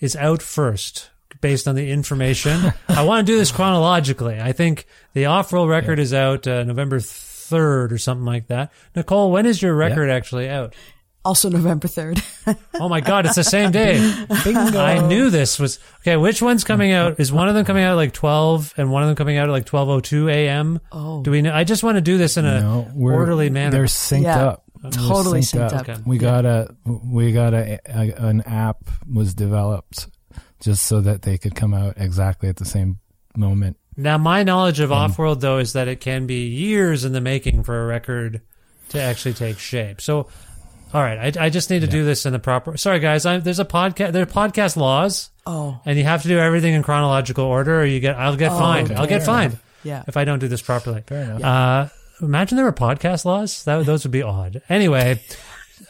[0.00, 2.72] is out first based on the information.
[2.88, 4.40] I want to do this chronologically.
[4.40, 8.72] I think the Off World record is out uh, November 3rd or something like that.
[8.96, 10.74] Nicole, when is your record actually out?
[11.24, 12.22] Also November 3rd.
[12.74, 13.94] Oh my god, it's the same day.
[14.44, 14.78] bingo.
[14.78, 17.18] I knew this was Okay, which one's coming out?
[17.18, 19.48] Is one of them coming out at like 12 and one of them coming out
[19.48, 20.78] at like 12:02 a.m.?
[20.92, 21.22] Oh.
[21.22, 21.54] Do we know?
[21.54, 23.70] I just want to do this in a No, orderly manner.
[23.70, 24.48] They're synced Yeah.
[24.48, 24.64] up.
[24.82, 25.88] They're Totally synced up.
[25.88, 25.96] Okay.
[26.04, 30.08] We got a we got a, a an app was developed
[30.64, 32.98] just so that they could come out exactly at the same
[33.36, 33.76] moment.
[33.96, 37.20] Now, my knowledge of Off World, though, is that it can be years in the
[37.20, 38.40] making for a record
[38.88, 40.00] to actually take shape.
[40.00, 40.28] So,
[40.92, 42.76] all right, I, I just need to do this in the proper.
[42.76, 44.12] Sorry, guys, I, there's a podcast.
[44.12, 47.84] There are podcast laws, Oh, and you have to do everything in chronological order, or
[47.84, 48.16] you get.
[48.16, 48.90] I'll get Oh, fined.
[48.90, 48.94] okay.
[49.00, 50.02] I'll get Fair fined yeah.
[50.08, 51.02] if I don't do this properly.
[51.06, 51.42] Fair enough.
[51.44, 51.88] Uh,
[52.24, 53.62] imagine there were podcast laws.
[53.64, 54.62] That those would be odd.
[54.68, 55.20] Anyway,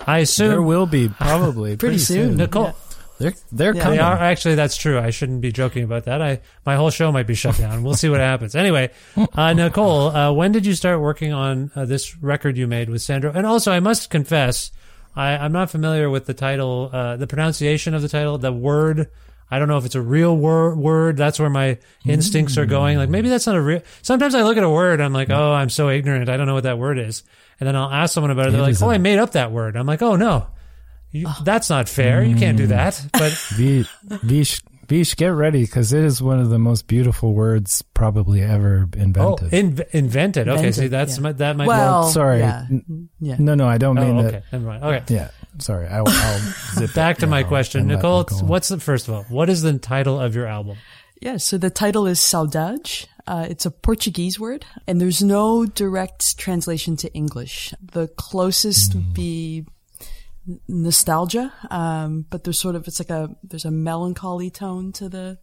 [0.06, 2.36] I There assume will be probably Pretty soon.
[2.36, 2.64] Nicole.
[2.66, 2.72] Yeah.
[3.18, 3.82] They're they're Yeah.
[3.82, 3.98] coming.
[3.98, 4.54] They are actually.
[4.56, 4.98] That's true.
[4.98, 6.20] I shouldn't be joking about that.
[6.20, 7.82] I my whole show might be shut down.
[7.84, 8.54] We'll see what happens.
[8.56, 8.90] Anyway,
[9.34, 13.02] uh, Nicole, uh, when did you start working on uh, this record you made with
[13.02, 13.30] Sandro?
[13.32, 14.72] And also, I must confess,
[15.14, 19.08] I, I'm not familiar with the title, uh, the pronunciation of the title, the word.
[19.50, 21.16] I don't know if it's a real wor- word.
[21.16, 22.98] That's where my instincts are going.
[22.98, 23.82] Like maybe that's not a real.
[24.02, 26.28] Sometimes I look at a word, I'm like, oh, I'm so ignorant.
[26.28, 27.22] I don't know what that word is.
[27.60, 28.50] And then I'll ask someone about it.
[28.52, 29.76] They're It like, oh, a- I made up that word.
[29.76, 30.48] I'm like, oh no,
[31.14, 31.40] you, ah.
[31.44, 32.22] that's not fair.
[32.22, 32.70] You can't do mm.
[32.70, 33.00] that.
[33.12, 33.88] But Vish,
[34.22, 38.88] Vish, Vish, get ready because it is one of the most beautiful words probably ever
[38.94, 39.52] Oh, invented.
[39.54, 40.48] in, invented.
[40.48, 41.22] Okay, Invented, see, that's yeah.
[41.22, 41.68] my, that might.
[41.68, 42.40] Well, sorry.
[42.40, 42.66] Yeah.
[42.70, 43.04] Mm-hmm.
[43.20, 43.36] Yeah.
[43.38, 44.44] no, no, I don't oh, mean okay, that.
[44.52, 44.84] never mind.
[44.84, 45.86] Okay, Yeah, sorry.
[45.86, 46.38] I, I'll
[46.74, 48.20] zip it back to my now question, Nicole.
[48.24, 49.22] Nicole- What's the first of all?
[49.24, 50.76] What is the title of your album?
[51.20, 53.06] Yeah, so the title is Saudade.
[53.26, 57.72] Uh, it's a Portuguese word, and there's no direct translation to English.
[57.80, 59.66] The closest would be n-
[60.68, 65.38] nostalgia, um, but there's sort of it's like a there's a melancholy tone to the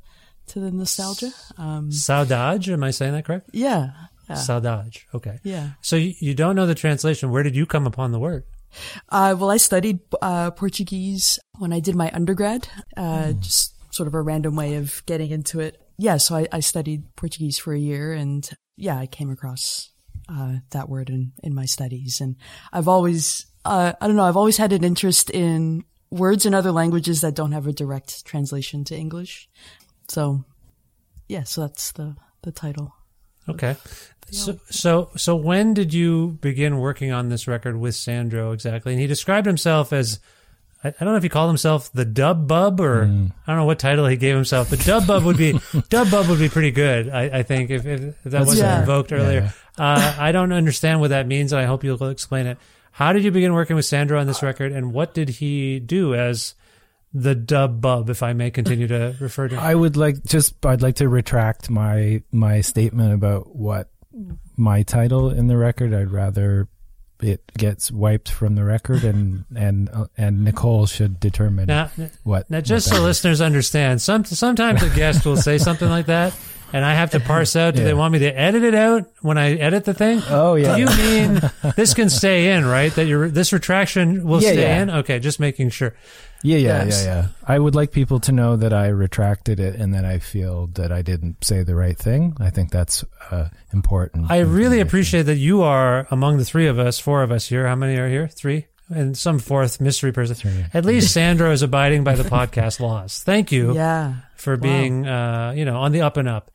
[0.48, 1.32] to the nostalgia.
[1.58, 2.70] Um, Saudade.
[2.70, 3.50] Am I saying that correct?
[3.54, 3.92] yeah,
[4.30, 5.04] Saudade.
[5.14, 5.40] Okay.
[5.44, 5.72] Yeah.
[5.82, 7.32] So you, you don't know the translation.
[7.32, 8.44] Where did you come upon the word?
[9.10, 12.70] Uh, well, I studied uh, Portuguese when I did my undergrad.
[12.96, 15.82] Uh, Just sort of a random way of getting into it.
[15.98, 19.90] Yeah, so I, I studied Portuguese for a year, and yeah, I came across
[20.30, 22.38] uh, that word in in my studies, and
[22.72, 26.72] I've always uh, I don't know I've always had an interest in words in other
[26.72, 29.50] languages that don't have a direct translation to English.
[30.10, 30.44] So
[31.28, 32.94] yeah, so that's the the title.
[33.50, 33.76] Okay.
[34.30, 38.94] So, so, so when did you begin working on this record with Sandro exactly?
[38.94, 40.20] And he described himself as,
[40.86, 43.66] I, I don't know if he called himself the Dub Bub or I don't know
[43.66, 45.60] what title he gave himself, but Dub Bub would be,
[45.90, 47.10] Dub Bub would be pretty good.
[47.10, 48.80] I, I think if, if, if that wasn't Yeah.
[48.80, 49.54] invoked earlier.
[49.78, 52.58] Uh, I don't understand what that means and I hope you'll explain it.
[53.02, 56.14] How did you begin working with Sandro on this record and what did he do
[56.14, 56.54] as
[57.12, 59.60] the Dub Bub, if I may continue to refer to him?
[59.60, 63.90] I would like just I'd like to retract my my statement about what
[64.56, 65.96] my title in the record.
[65.96, 66.68] I'd rather
[67.24, 71.90] it gets wiped from the record and and uh, and Nicole should determine Now,
[72.22, 73.08] what Now, just what so is.
[73.08, 76.36] listeners understand, some sometimes a guest will say something like that,
[76.74, 77.76] and I have to parse out.
[77.76, 80.22] Do they want me to edit it out when I edit the thing?
[80.30, 80.76] Oh, yeah.
[80.76, 81.42] Do you mean
[81.76, 82.94] this can stay in, right?
[82.96, 84.82] That your this retraction will Yeah, stay yeah.
[84.82, 84.90] in?
[84.90, 85.94] Okay, just making sure.
[86.44, 87.04] Yeah, yeah, Yes.
[87.06, 87.28] yeah, yeah.
[87.48, 90.92] I would like people to know that I retracted it and that I feel that
[90.92, 92.36] I didn't say the right thing.
[92.40, 94.32] I think that's uh, important.
[94.32, 97.68] I really appreciate that you are among the three of us, four of us here.
[97.68, 98.28] How many are here?
[98.28, 98.66] Three.
[98.90, 100.36] And some fourth mystery person.
[100.36, 100.66] Three.
[100.74, 103.22] At least Sandro is abiding by the podcast laws.
[103.24, 103.76] Thank you.
[103.76, 104.16] Yeah.
[104.36, 106.50] for being, uh, you know, on the up and up.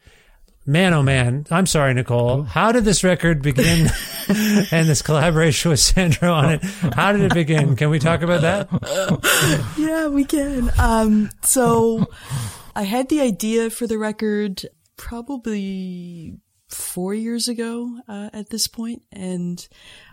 [0.69, 2.43] Man, oh man, I'm sorry, Nicole.
[2.43, 3.89] How did this record begin
[4.29, 6.65] and this collaboration with Sandro on it?
[6.65, 7.77] How did it begin?
[7.77, 8.69] Can we talk about that?
[9.79, 10.73] Yeah, we can.
[10.79, 12.07] Um, so
[12.75, 19.03] I had the idea for the record probably four years ago uh, at this point,
[19.13, 19.67] and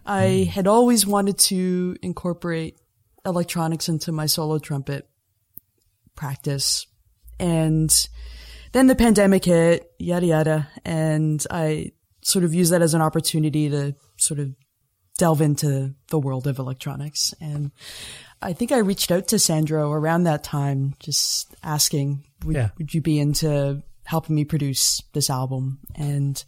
[0.05, 2.77] I had always wanted to incorporate
[3.25, 5.09] electronics into my solo trumpet
[6.15, 6.85] practice.
[7.39, 7.91] And
[8.73, 13.69] then the pandemic hit, yada yada, and I sort of used that as an opportunity
[13.69, 14.53] to sort of
[15.17, 17.33] delve into the world of electronics.
[17.39, 17.71] And
[18.41, 22.69] I think I reached out to Sandro around that time, just asking, would, Yeah.
[22.77, 25.79] would you be into helping me produce this album?
[25.95, 26.43] And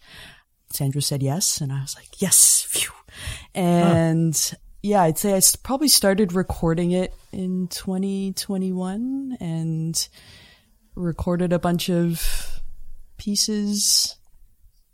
[0.72, 1.62] Sandro said yes.
[1.62, 2.92] And I was like, yes, phew.
[3.54, 10.10] And yeah, I'd say I probably started recording it in 2021 and
[10.96, 12.62] recorded a bunch of
[13.18, 14.18] pieces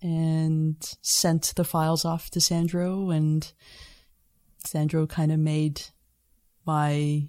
[0.02, 3.52] and sent the files off to Sandro and
[4.66, 5.82] Sandro kind of made
[6.66, 7.28] my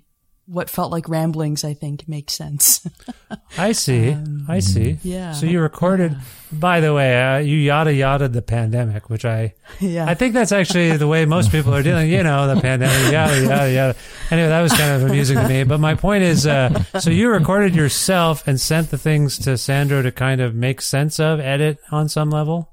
[0.52, 2.86] what felt like ramblings I think make sense.
[3.58, 4.14] I see.
[4.46, 4.98] I see.
[5.02, 5.32] yeah.
[5.32, 6.14] So you recorded,
[6.52, 10.04] by the way, uh, you yada yada the pandemic, which I, yeah.
[10.04, 13.40] I think that's actually the way most people are dealing, you know, the pandemic, yada,
[13.40, 13.96] yada, yada.
[14.30, 15.64] Anyway, that was kind of amusing to me.
[15.64, 20.02] But my point is, uh, so you recorded yourself and sent the things to Sandro
[20.02, 22.68] to kind of make sense of, edit on some level?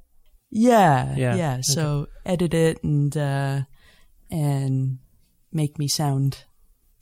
[0.52, 1.54] yeah, Yeah, yeah.
[1.54, 1.62] okay.
[1.62, 3.62] So edit it and uh
[4.32, 5.00] and
[5.52, 6.44] make me sound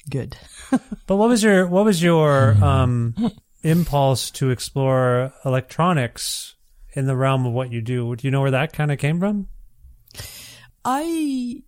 [0.09, 0.37] good.
[1.07, 3.15] But what was your what was your um,
[3.63, 6.55] impulse to explore electronics
[6.93, 8.13] in the realm of what you do?
[8.17, 9.47] Do you know where that kind of came from?
[10.83, 11.61] I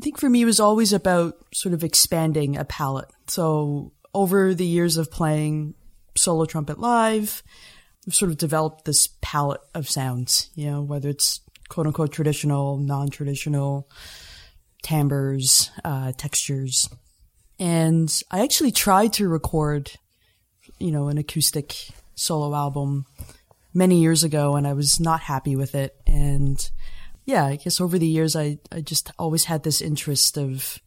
[0.00, 3.10] think for me it was always about sort of expanding a palette.
[3.26, 5.74] So over the years of playing
[6.16, 7.42] solo trumpet live,
[8.06, 12.76] I've sort of developed this palette of sounds, you know, whether it's quote unquote traditional,
[12.76, 13.88] non-traditional,
[14.82, 16.88] timbres, uh, textures.
[17.62, 19.92] And I actually tried to record,
[20.80, 21.76] you know, an acoustic
[22.16, 23.06] solo album
[23.72, 25.94] many years ago and I was not happy with it.
[26.04, 26.58] And
[27.24, 30.80] yeah, I guess over the years, I, I just always had this interest of,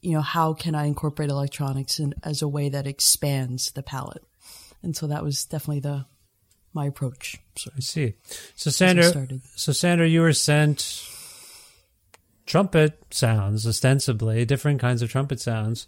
[0.00, 4.24] you know, how can I incorporate electronics in, as a way that expands the palette?
[4.82, 6.06] And so that was definitely the,
[6.72, 7.36] my approach.
[7.56, 8.14] So I see.
[8.54, 11.06] So Sandro, so Sandro, you were sent
[12.46, 15.86] trumpet sounds, ostensibly different kinds of trumpet sounds.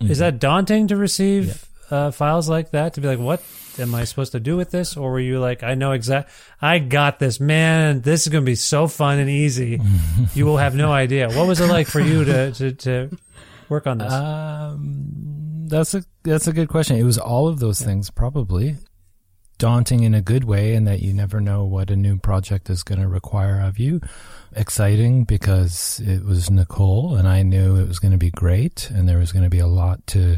[0.00, 2.94] Is that daunting to receive uh, files like that?
[2.94, 3.42] To be like, what
[3.78, 4.96] am I supposed to do with this?
[4.96, 6.30] Or were you like, I know exact,
[6.60, 8.00] I got this, man.
[8.00, 9.80] This is going to be so fun and easy.
[10.34, 11.30] you will have no idea.
[11.30, 13.18] What was it like for you to to, to
[13.68, 14.12] work on this?
[14.12, 16.96] Um, that's a that's a good question.
[16.96, 18.76] It was all of those things, probably
[19.64, 22.82] daunting in a good way, in that you never know what a new project is
[22.82, 23.98] going to require of you.
[24.54, 29.08] Exciting because it was Nicole, and I knew it was going to be great, and
[29.08, 30.36] there was going to be a lot to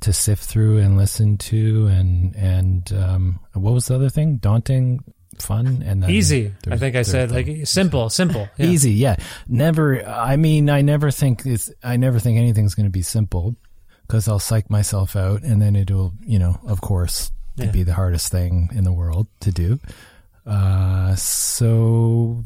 [0.00, 4.36] to sift through and listen to, and and um, what was the other thing?
[4.36, 5.00] Daunting.
[5.38, 6.52] fun and Easy.
[6.70, 8.46] I think I said the- like simple, simple.
[8.58, 8.66] Yeah.
[8.66, 9.16] Easy, yeah.
[9.48, 10.06] Never.
[10.06, 11.72] I mean, I never think it's.
[11.82, 13.56] I never think anything's going to be simple
[14.06, 17.32] because I'll psych myself out, and then it'll, you know, of course,
[17.64, 17.70] Yeah.
[17.70, 19.80] be the hardest thing in the world to do.
[20.44, 22.44] Uh, so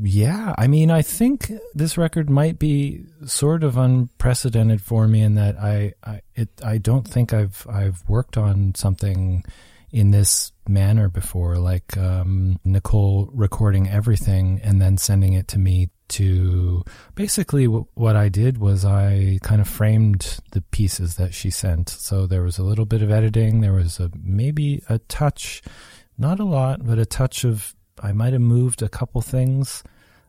[0.00, 5.34] yeah, I mean, I think this record might be sort of unprecedented for me in
[5.34, 9.44] that I, I, it, I don't think I've, I've worked on something
[9.90, 15.90] in this manner before, like um, Nicole recording everything and then sending it to me
[16.12, 16.84] to
[17.14, 21.88] basically w- what I did was I kind of framed the pieces that she sent.
[21.88, 25.62] So there was a little bit of editing, there was a maybe a touch,
[26.16, 29.82] not a lot, but a touch of I might have moved a couple things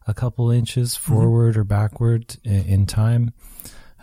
[0.08, 3.34] a couple inches forward or backward in, in time,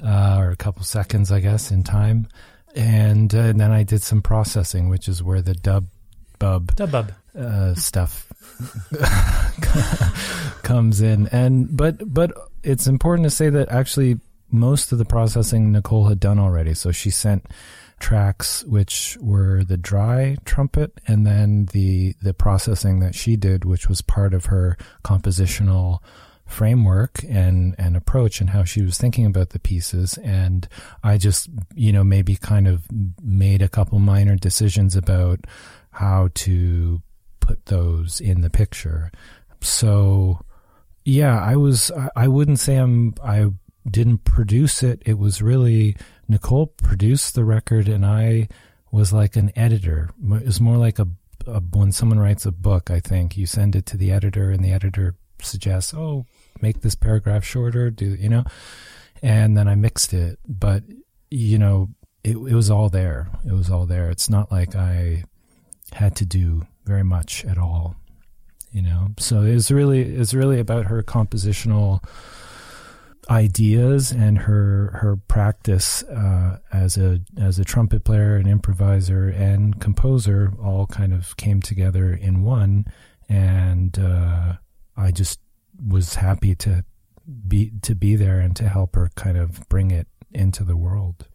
[0.03, 2.29] uh, or a couple seconds, I guess, in time.
[2.75, 5.89] And, uh, and then I did some processing, which is where the dub
[6.39, 7.13] bub Dubub.
[7.39, 8.27] Uh, stuff
[10.63, 11.27] comes in.
[11.29, 14.19] And but but it's important to say that actually
[14.51, 16.75] most of the processing Nicole had done already.
[16.75, 17.47] So she sent
[18.01, 23.91] tracks which were the dry trumpet and then the the processing that she did which
[23.91, 25.99] was part of her compositional
[26.47, 30.67] framework and and approach and how she was thinking about the pieces and
[31.05, 32.85] I just you know maybe kind of
[33.23, 35.41] made a couple minor decisions about
[35.93, 37.03] how to
[37.51, 39.11] put those in the picture.
[39.61, 40.41] So
[41.05, 43.47] yeah I was I, wouldn't say I'm I
[43.89, 45.03] didn't produce it.
[45.05, 45.97] It was really
[46.29, 48.47] Nicole produced the record and I
[48.93, 50.11] was like an editor.
[50.23, 51.09] It was more like a,
[51.49, 54.65] a when someone writes a book I think you send it to the editor and
[54.65, 56.27] the editor suggests oh
[56.61, 58.45] make this paragraph shorter do you know?
[59.23, 60.39] And then I mixed it.
[60.47, 60.85] But
[61.33, 61.89] you know
[62.23, 63.29] it, it was all there.
[63.45, 64.09] It was all there.
[64.09, 65.25] It's not like I
[65.93, 67.97] had to do very much at all
[68.73, 72.03] you know so it's really it's really about her compositional
[73.29, 79.81] ideas and her her practice uh, as a as a trumpet player and improviser and
[79.81, 82.85] composer all kind of came together in one
[83.29, 84.55] and uh,
[84.97, 85.39] I just
[85.89, 86.85] was happy to
[87.47, 91.29] be to be there and to help her kind of bring it into the world.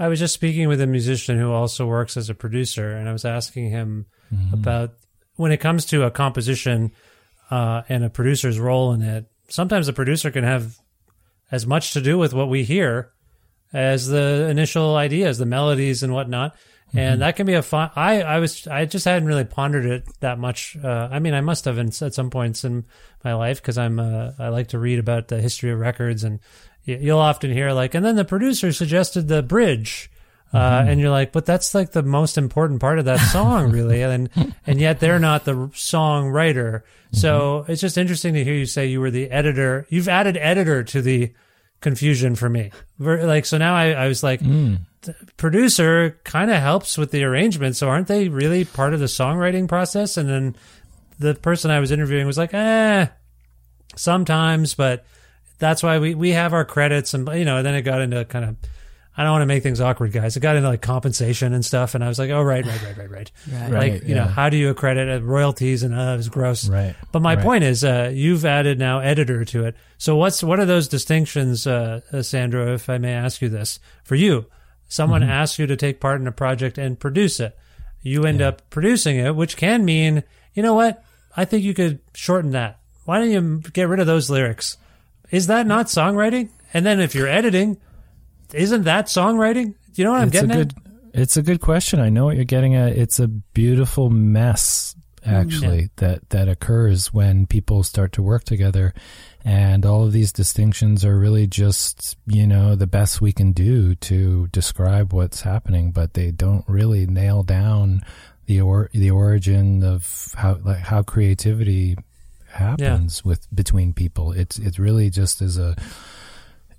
[0.00, 3.12] I was just speaking with a musician who also works as a producer, and I
[3.12, 4.06] was asking him
[4.54, 4.94] about
[5.36, 6.92] when it comes to a composition
[7.50, 9.26] uh, and a producer's role in it.
[9.50, 10.74] Sometimes the producer can have
[11.52, 13.12] as much to do with what we hear
[13.74, 16.56] as the initial ideas, the melodies and whatnot.
[16.92, 17.90] And that can be a fun.
[17.94, 20.76] I I was I just hadn't really pondered it that much.
[20.82, 22.84] Uh, I mean, I must have in, at some points in
[23.22, 26.40] my life because I'm uh, I like to read about the history of records, and
[26.98, 30.10] you'll often hear like, and then the producer suggested the bridge,
[30.52, 34.02] uh, and you're like, but that's like the most important part of that song, really,
[34.02, 34.28] and
[34.66, 36.82] and yet they're not the songwriter.
[37.12, 39.86] So it's just interesting to hear you say you were the editor.
[39.88, 41.32] You've added editor to the
[41.80, 42.70] confusion for me.
[42.98, 44.40] Like so now I, I was like,
[45.02, 47.76] the producer kind of helps with the arrangement.
[47.76, 50.16] So aren't they really part of the songwriting process?
[50.16, 50.56] And then
[51.18, 53.06] the person I was interviewing was like, eh,
[53.96, 55.04] sometimes, but
[55.60, 58.44] that's why we, we have our credits and, you know, then it got into kind
[58.44, 58.56] of,
[59.16, 60.36] I don't want to make things awkward, guys.
[60.36, 61.94] It got into like compensation and stuff.
[61.94, 63.30] And I was like, oh, right, right, right, right, right.
[63.52, 63.62] Right.
[63.70, 65.82] Like, Right, you know, how do you accredit uh, royalties?
[65.82, 66.68] And uh, it was gross.
[66.68, 66.94] Right.
[67.12, 67.44] But my Right.
[67.44, 69.76] point is, uh, you've added now editor to it.
[69.98, 72.72] So what's what are those distinctions, uh, uh, Sandro?
[72.74, 74.46] If I may ask you this, for you,
[74.88, 75.30] someone Mm-hmm.
[75.30, 77.56] asks you to take part in a project and produce it,
[78.02, 80.22] you end up producing it, which can mean,
[80.54, 81.04] you know what?
[81.36, 82.78] I think you could shorten that.
[83.04, 84.78] Why don't you get rid of those lyrics?
[85.30, 86.50] Is that not songwriting?
[86.72, 87.78] And then if you're editing,
[88.52, 89.74] isn't that songwriting?
[89.92, 90.74] Do you know what I'm it's a getting good
[91.12, 92.00] it's a good question.
[92.00, 92.96] I know what you're getting at.
[92.96, 94.94] It's a beautiful mess
[95.26, 98.94] actually that that occurs when people start to work together
[99.44, 103.94] and all of these distinctions are really just, you know, the best we can do
[103.96, 108.02] to describe what's happening, but they don't really nail down
[108.46, 111.96] the or the origin of how like how creativity
[112.50, 114.32] happens with between people.
[114.32, 115.76] It's it really just is a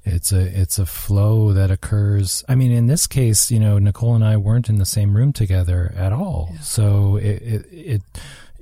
[0.04, 2.44] it's a it's a flow that occurs.
[2.50, 5.34] I mean, in this case, you know, Nicole and I weren't in the same room
[5.34, 8.02] together at all, so it it it,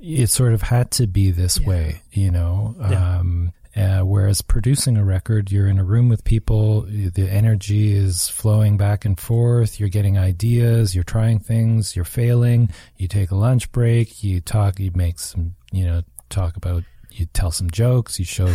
[0.00, 2.74] it sort of had to be this way, you know.
[2.78, 3.18] Yeah.
[3.18, 8.28] Um, uh, whereas producing a record, you're in a room with people, the energy is
[8.28, 13.36] flowing back and forth, you're getting ideas, you're trying things, you're failing, you take a
[13.36, 16.82] lunch break, you talk, you make some, you know, talk about,
[17.12, 18.46] you tell some jokes, you show,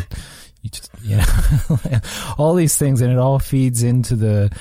[0.61, 1.25] you just, you know,
[2.37, 4.55] all these things, and it all feeds into the,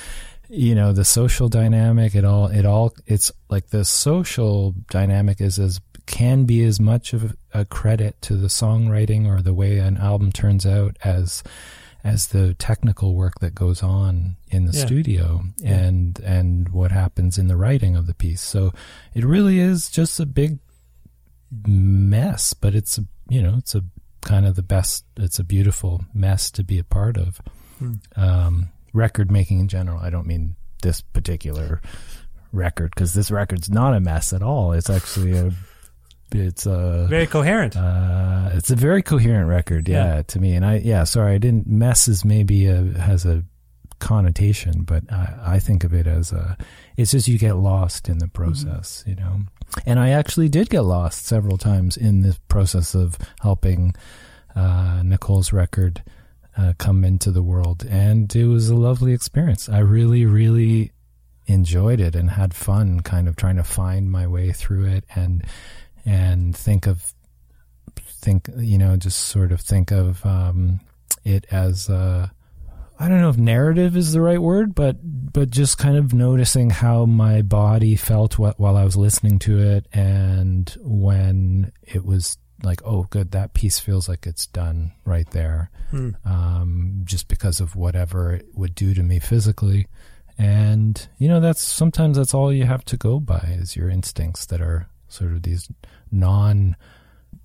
[0.48, 2.14] you know, the social dynamic.
[2.14, 7.14] It all, it all, it's like the social dynamic is as can be as much
[7.14, 11.42] of a credit to the songwriting or the way an album turns out as
[12.04, 14.84] as the technical work that goes on in the Yeah.
[14.84, 18.42] studio and and what happens in the writing of the piece.
[18.42, 18.74] So
[19.14, 20.58] it really is just a big
[21.66, 23.82] mess, but it's you know it's a
[24.22, 25.04] kind of the best.
[25.16, 27.40] It's a beautiful mess to be a part of.
[28.16, 29.98] Um, record making in general.
[30.00, 31.80] I don't mean this particular
[32.52, 34.72] record because this record's not a mess at all.
[34.72, 35.52] It's actually a
[36.32, 37.76] it's a Very coherent.
[37.76, 40.22] uh, it's a very coherent record, yeah, Yeah.
[40.22, 40.54] to me.
[40.54, 41.66] And I, yeah, sorry, I didn't.
[41.66, 43.44] Mess is maybe a, has a
[44.00, 46.56] connotation, but I, I think of it as a.
[46.96, 49.40] It's just you get lost in the process, you know.
[49.86, 53.94] And I actually did get lost several times in the process of helping
[54.54, 56.02] uh, Nicole's record
[56.56, 59.68] uh, come into the world, and it was a lovely experience.
[59.68, 60.92] I really, really
[61.46, 65.44] enjoyed it and had fun, kind of trying to find my way through it and
[66.06, 67.12] and think of
[67.96, 70.80] think you know just sort of think of um,
[71.24, 72.28] it as uh,
[72.98, 76.70] I don't know if narrative is the right word, but but just kind of noticing
[76.70, 82.80] how my body felt while I was listening to it, and when it was like,
[82.84, 85.70] oh, good, that piece feels like it's done right there,
[86.24, 89.86] um, just because of whatever it would do to me physically.
[90.38, 94.46] And you know, that's sometimes that's all you have to go by is your instincts
[94.46, 95.68] that are sort of these
[96.10, 96.76] non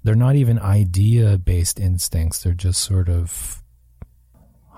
[0.04, 2.44] they're not even idea based instincts.
[2.44, 3.64] They're just sort of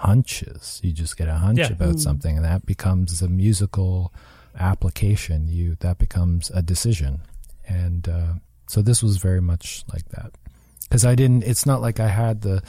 [0.01, 0.79] hunches.
[0.83, 1.71] You just get a hunch Yeah.
[1.71, 4.13] about something and that becomes a musical
[4.59, 5.47] application.
[5.47, 7.21] You that becomes a decision.
[7.67, 8.33] And uh,
[8.67, 10.31] so this was very much like that.
[10.83, 12.61] Because i didn't it's not like i had the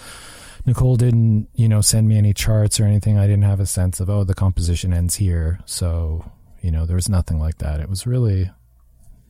[0.65, 3.19] nicole didn't you know send me any charts or anything.
[3.19, 5.59] I didn't have a sense of oh the composition ends here.
[5.67, 6.25] So
[6.61, 7.81] you know there was nothing like that.
[7.81, 8.51] It was really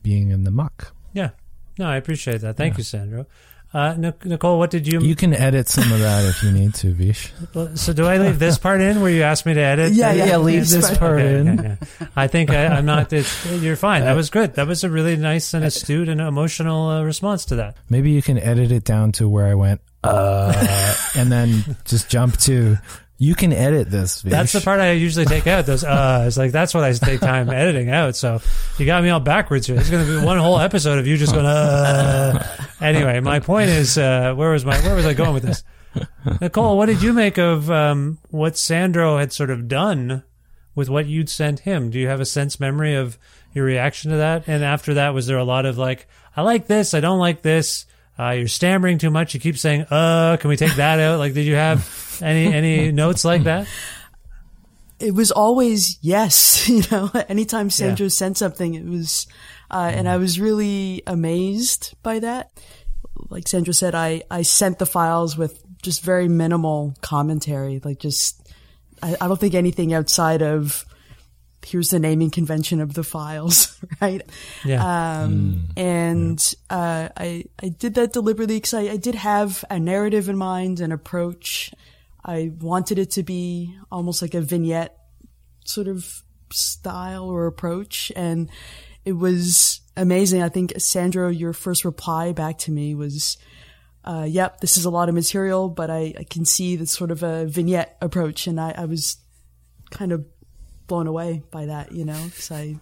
[0.03, 0.93] being in the muck.
[1.13, 1.31] Yeah.
[1.79, 2.55] No, I appreciate that.
[2.55, 3.25] Thank you, Sandro.
[3.73, 5.01] Uh, Nicole, what did you?
[5.01, 7.33] You can edit some of that if you need to, Vish.
[7.73, 9.93] so do I leave this part in where you asked me to edit?
[9.93, 11.59] Yeah, yeah, leave this part Okay, in.
[11.59, 12.07] okay, yeah.
[12.15, 13.11] I think I, I'm not.
[13.11, 14.03] It's, you're fine.
[14.03, 14.53] That was good.
[14.55, 17.75] That was a really nice and astute and emotional uh, response to that.
[17.89, 22.37] Maybe you can edit it down to where I went, uh, and then just jump
[22.41, 22.77] to.
[23.17, 24.21] You can edit this.
[24.21, 24.31] Vish.
[24.31, 25.65] That's the part I usually take out.
[25.65, 28.15] Those uh, it's like that's what I take time editing out.
[28.15, 28.41] So
[28.77, 29.77] you got me all backwards here.
[29.77, 31.45] It's going to be one whole episode of you just going.
[31.45, 32.45] Uh.
[32.81, 35.63] Anyway, my point is, uh, where was my where was I going with this?
[36.41, 40.23] Nicole, what did you make of um, what Sandro had sort of done
[40.75, 41.89] with what you'd sent him?
[41.89, 43.17] Do you have a sense memory of
[43.53, 44.43] your reaction to that?
[44.47, 47.41] And after that, was there a lot of like, I like this, I don't like
[47.41, 47.85] this.
[48.17, 49.33] Uh, you're stammering too much.
[49.33, 52.91] You keep saying, "Uh, can we take that out?" Like, did you have any any
[52.91, 53.67] notes like that?
[54.99, 56.69] it was always yes.
[56.69, 58.09] You know, anytime Sandro Yeah.
[58.09, 59.27] sent something, it was,
[59.69, 62.51] uh, and I was really amazed by that.
[63.29, 67.81] Like Sandro said, I, I sent the files with just very minimal commentary.
[67.83, 68.47] Like just,
[69.01, 70.85] I, I don't think anything outside of,
[71.65, 74.21] here's the naming convention of the files, right?
[74.63, 75.23] Yeah.
[75.23, 80.29] Um, and, uh, I, I did that deliberately because I, I did have a narrative
[80.29, 81.73] in mind, an approach.
[82.25, 84.97] I wanted it to be almost like a vignette
[85.65, 88.11] sort of style or approach.
[88.15, 88.49] And
[89.05, 90.41] it was amazing.
[90.41, 93.37] I think Sandro, your first reply back to me was,
[94.05, 97.11] uh, yep, this is a lot of material, but I, I can see the sort
[97.11, 98.47] of a vignette approach.
[98.47, 99.17] And I, I was
[99.91, 100.25] kind of
[100.87, 102.75] blown away by that, you know, cause I,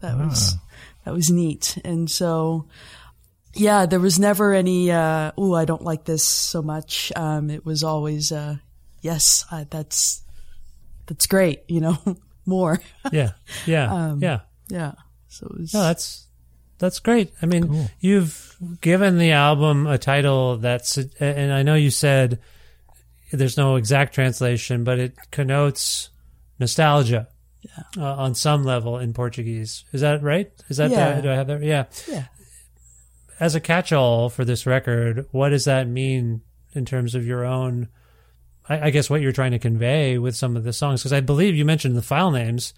[0.00, 0.56] that was,
[1.04, 1.78] that was neat.
[1.84, 2.66] And so,
[3.54, 7.12] yeah, there was never any, uh, oh, I don't like this so much.
[7.14, 8.56] Um, it was always, uh,
[9.00, 10.22] yes, uh, that's,
[11.06, 11.98] that's great, you know,
[12.46, 12.80] more.
[13.12, 13.32] yeah,
[13.66, 14.40] yeah, Um, yeah.
[14.68, 14.92] yeah.
[15.28, 16.26] So it was, No, that's
[16.78, 17.32] that's great.
[17.40, 22.40] I mean, you've given the album a title that's, and I know you said
[23.32, 26.10] there's no exact translation, but it connotes
[26.62, 27.28] nostalgia
[27.96, 29.84] uh, on some level in Portuguese.
[29.92, 30.50] Is that right?
[30.68, 31.20] Is that Yeah.
[31.20, 31.62] do I have that?
[31.62, 31.84] Yeah.
[32.08, 32.24] Yeah.
[33.38, 36.42] As a catch-all for this record, what does that mean
[36.74, 37.88] in terms of your own?
[38.68, 41.20] I, I guess what you're trying to convey with some of the songs, because I
[41.20, 42.72] believe you mentioned the file names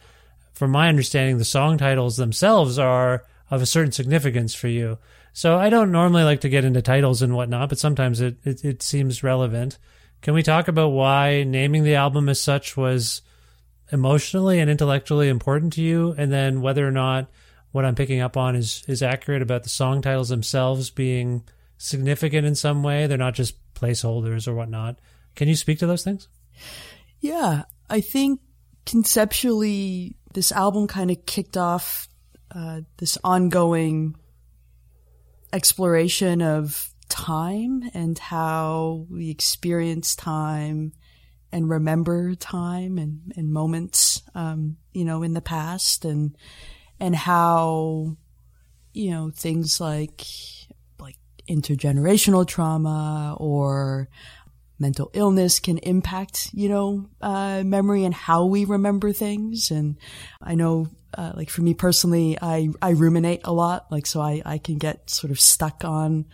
[0.55, 4.99] from my understanding, the song titles themselves are of a certain significance for you.
[5.33, 8.65] So I don't normally like to get into titles and whatnot, but sometimes it, it,
[8.65, 9.79] it seems relevant.
[10.23, 13.21] Can we talk about why naming the album as such was
[13.93, 17.31] emotionally and intellectually important to you, and then whether or not
[17.73, 21.45] what I'm picking up on is is accurate about the song titles themselves being
[21.77, 23.07] significant in some way?
[23.07, 24.99] They're not just placeholders or whatnot.
[25.35, 26.29] Can you speak to those things?
[27.21, 28.41] Yeah, I think
[28.87, 32.09] conceptually, this album kind of kicked off
[32.55, 34.17] uh, this ongoing
[35.53, 40.93] exploration of time and how we experience time
[41.55, 46.37] and remember time and, and moments, um, you know, in the past and,
[46.99, 48.17] and how,
[48.93, 50.23] you know, things like,
[50.99, 51.17] like
[51.49, 54.09] intergenerational trauma or
[54.81, 59.71] mental illness can impact, you know, uh, memory and how we remember things.
[59.71, 59.97] And
[60.43, 63.87] I know, uh, like for me personally, I, I ruminate a lot.
[63.93, 66.25] Like, so I, I can get sort of stuck on,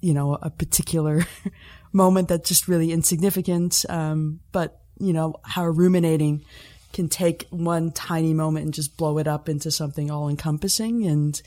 [0.00, 1.26] you know, a particular
[1.92, 3.84] moment that's just really insignificant.
[3.88, 6.44] Um, but, you know, how ruminating
[6.92, 11.06] can take one tiny moment and just blow it up into something all encompassing.
[11.06, 11.40] And,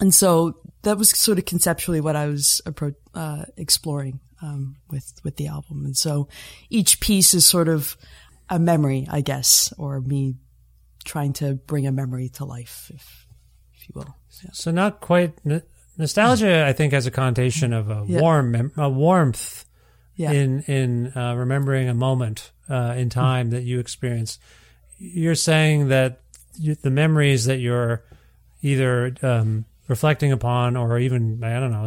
[0.00, 5.12] and so that was sort of conceptually what I was appro- uh, exploring um, with
[5.24, 5.84] with the album.
[5.84, 6.28] And so
[6.70, 7.96] each piece is sort of
[8.48, 10.36] a memory, I guess, or me
[11.04, 13.26] trying to bring a memory to life, if,
[13.74, 14.16] if you will.
[14.42, 14.50] Yeah.
[14.52, 15.38] So not quite
[15.98, 16.64] nostalgia.
[16.66, 18.20] I think has a connotation of a yeah.
[18.20, 19.65] warm, a warmth
[20.16, 20.32] yeah.
[20.32, 24.40] in in uh, remembering a moment uh, in time that you experienced.
[24.98, 26.20] You're saying that
[26.58, 28.02] you, the memories that you're
[28.62, 31.86] either um, reflecting upon, or even I don't know,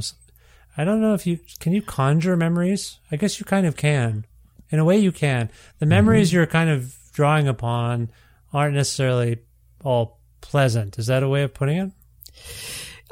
[0.77, 2.99] I don't know if you can you conjure memories.
[3.11, 4.25] I guess you kind of can.
[4.71, 5.49] In a way, you can.
[5.79, 6.37] The memories mm-hmm.
[6.37, 8.11] you're kind of drawing upon
[8.53, 9.39] aren't necessarily
[9.83, 10.99] all pleasant.
[10.99, 11.91] Is that a way of putting it?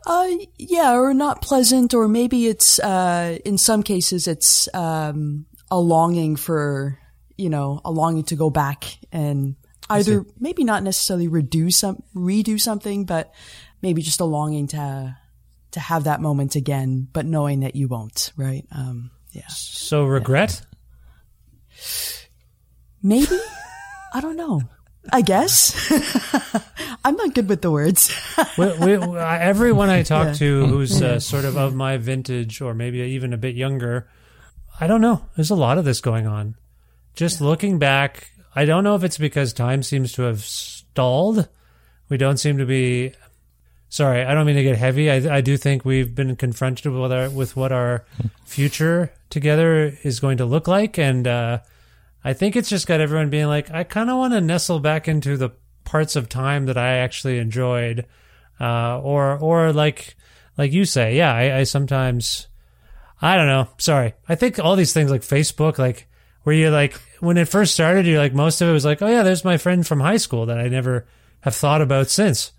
[0.09, 5.77] Uh, yeah, or not pleasant, or maybe it's uh, in some cases it's um, a
[5.77, 6.97] longing for
[7.35, 9.57] you know a longing to go back and
[9.89, 13.33] either maybe not necessarily redo some redo something, but
[13.81, 15.17] maybe just a longing to
[15.71, 18.65] to have that moment again, but knowing that you won't, right?
[18.71, 19.47] Um, yeah.
[19.49, 20.61] So regret?
[20.61, 21.77] Yeah.
[23.03, 23.39] Maybe?
[24.13, 24.61] I don't know.
[25.11, 25.91] I guess.
[27.05, 28.13] I'm not good with the words.
[28.57, 30.33] we, we, everyone I talk yeah.
[30.33, 34.09] to who's uh, sort of of my vintage or maybe even a bit younger,
[34.79, 35.25] I don't know.
[35.35, 36.55] There's a lot of this going on.
[37.15, 37.47] Just yeah.
[37.47, 41.47] looking back, I don't know if it's because time seems to have stalled.
[42.09, 43.13] We don't seem to be
[43.89, 45.09] sorry, I don't mean to get heavy.
[45.09, 48.05] I, I do think we've been confronted with our with what our
[48.45, 51.59] future together is going to look like, and uh,
[52.23, 55.07] I think it's just got everyone being like, I kind of want to nestle back
[55.07, 55.51] into the
[55.83, 58.05] parts of time that I actually enjoyed,
[58.59, 60.15] uh, or or like
[60.57, 62.47] like you say, yeah, I, I sometimes.
[63.19, 63.67] I don't know.
[63.79, 64.13] Sorry.
[64.29, 66.07] I think all these things like Facebook, like
[66.43, 69.07] where you're like when it first started, you're like most of it was like, oh
[69.07, 71.07] yeah, there's my friend from high school that I never
[71.41, 72.51] have thought about since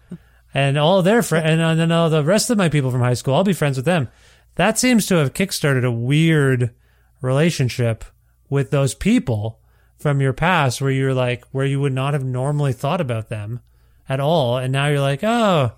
[0.54, 3.34] and all their friends, and then all the rest of my people from high school,
[3.34, 4.08] I'll be friends with them.
[4.54, 6.74] That seems to have kickstarted a weird
[7.20, 8.04] relationship
[8.50, 9.60] with those people
[9.96, 13.60] from your past where you're like, where you would not have normally thought about them
[14.08, 14.56] at all.
[14.56, 15.72] And now you're like, oh,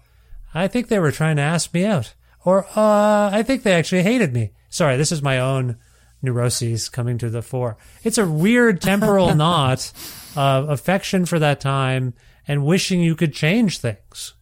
[0.55, 2.15] I think they were trying to ask me out.
[2.45, 4.53] Or, uh, I think they actually hated me.
[4.69, 5.77] Sorry, this is my own
[6.23, 7.77] neuroses coming to the fore.
[8.05, 9.93] It's a weird temporal knot
[10.37, 12.15] of affection for that time
[12.47, 14.35] and wishing you could change things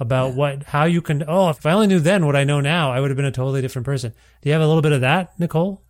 [0.00, 0.34] about yeah.
[0.34, 3.00] what how you can oh if I only knew then what I know now I
[3.00, 4.12] would have been a totally different person.
[4.42, 5.82] Do you have a little bit of that, Nicole?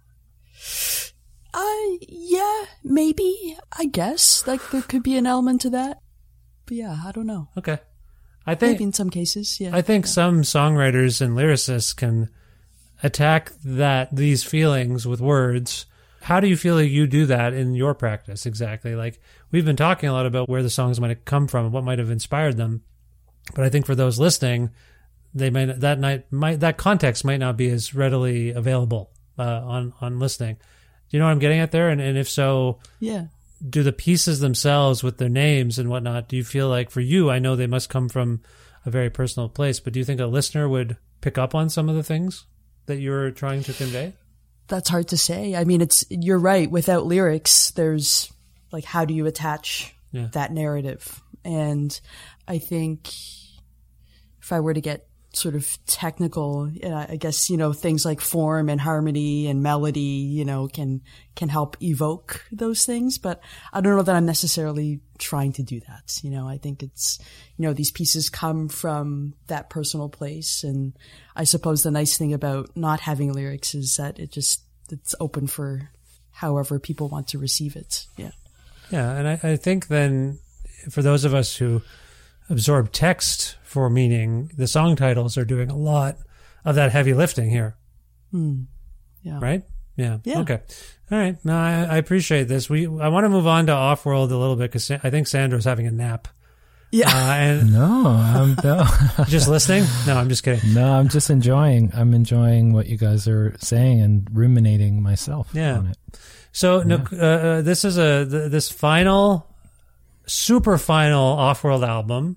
[1.55, 3.57] Uh yeah, maybe.
[3.77, 6.01] I guess like there could be an element to that.
[6.67, 7.49] But yeah, I don't know.
[7.57, 7.79] Okay.
[8.47, 9.77] I think maybe in some cases, yeah.
[9.77, 10.11] I think yeah.
[10.11, 12.31] some songwriters and lyricists can
[13.03, 15.87] attack that these feelings with words.
[16.23, 18.95] How do you feel like you do that in your practice exactly?
[18.95, 19.21] Like
[19.51, 21.85] we've been talking a lot about where the songs might have come from and what
[21.85, 22.83] might have inspired them.
[23.55, 24.71] But I think for those listening,
[25.35, 29.93] they might that night might that context might not be as readily available uh, on
[30.01, 30.57] on listening.
[31.11, 31.89] Do you know what I'm getting at there?
[31.89, 33.27] And and if so, yeah.
[33.67, 36.29] Do the pieces themselves with their names and whatnot?
[36.29, 38.41] Do you feel like for you, I know they must come from
[38.87, 41.89] a very personal place, but do you think a listener would pick up on some
[41.89, 42.47] of the things
[42.87, 44.13] that you're trying to convey?
[44.69, 45.57] That's hard to say.
[45.57, 46.71] I mean, it's you're right.
[46.71, 48.33] Without lyrics, there's
[48.71, 50.29] like how do you attach yeah.
[50.35, 51.21] that narrative?
[51.45, 51.99] And
[52.47, 53.09] I think
[54.41, 55.08] if I were to get
[55.39, 60.01] sort of technical, uh, I guess, you know, things like form and harmony and melody,
[60.01, 61.01] you know, can,
[61.37, 63.19] can help evoke those things.
[63.19, 63.41] But
[63.73, 66.19] I don't know that I'm necessarily trying to do that.
[66.23, 67.19] You know, I think it's,
[67.57, 70.65] you know, these pieces come from that personal place.
[70.65, 70.93] And
[71.37, 75.47] I suppose the nice thing about not having lyrics is that it just, it's open
[75.47, 75.91] for
[76.33, 78.07] however people want to receive it.
[78.17, 78.33] Yeah.
[78.91, 79.13] Yeah.
[79.13, 80.41] And I, I think then
[80.91, 81.83] for those of us who,
[82.51, 86.17] absorb text for meaning, the song titles are doing a lot
[86.65, 87.77] of that heavy lifting here.
[88.33, 88.67] Mm.
[89.23, 89.39] Yeah.
[89.41, 89.63] Right?
[89.97, 90.19] Yeah.
[90.25, 90.41] Yeah.
[90.41, 90.61] Okay.
[91.11, 91.37] All right.
[91.45, 92.69] No, I, I appreciate this.
[92.71, 95.27] We I want to move on to Off World a little bit because I think
[95.27, 96.29] Sandro's having a nap.
[96.91, 97.09] Yeah.
[97.09, 98.87] Uh, and No, I'm no,
[99.27, 99.85] just listening?
[100.07, 100.73] No, I'm just kidding.
[100.73, 100.91] no.
[100.93, 101.91] I'm just enjoying.
[101.95, 105.79] I'm enjoying what you guys are saying and ruminating myself Yeah.
[105.79, 105.97] on it.
[106.53, 109.47] So Nic- uh, uh, this is a th- this final,
[110.29, 112.37] super final Off World album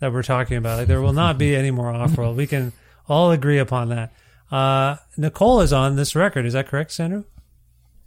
[0.00, 0.78] that we're talking about.
[0.78, 2.36] Like there will not be any more Off World.
[2.36, 2.72] We can
[3.08, 4.12] all agree upon that.
[4.50, 6.46] Uh, Nicole is on this record.
[6.46, 7.24] Is that correct, Sandro?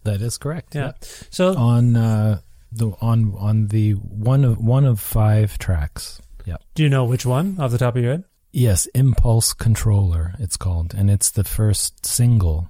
[0.04, 0.76] That is correct.
[0.76, 0.94] Yeah.
[1.30, 2.40] So On uh,
[2.72, 6.22] the on on the one of one of five tracks.
[6.46, 6.58] Yeah.
[6.74, 8.24] do you know which one off the top of your head?
[8.52, 10.34] Yes, Impulse Controller.
[10.40, 12.68] It's called, and it's the first single.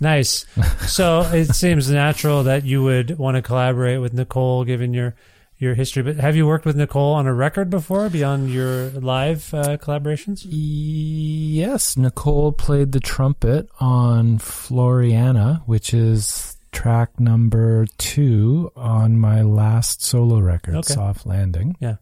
[0.00, 0.46] Nice.
[0.86, 5.14] so it seems natural that you would want to collaborate with Nicole, given your
[5.58, 6.02] your history.
[6.02, 10.44] But have you worked with Nicole on a record before, beyond your live uh, collaborations?
[10.48, 20.02] Yes, Nicole played the trumpet on Floriana, which is track number two on my last
[20.02, 20.94] solo record, Okay.
[20.94, 21.76] Soft Landing.
[21.78, 21.96] Yeah.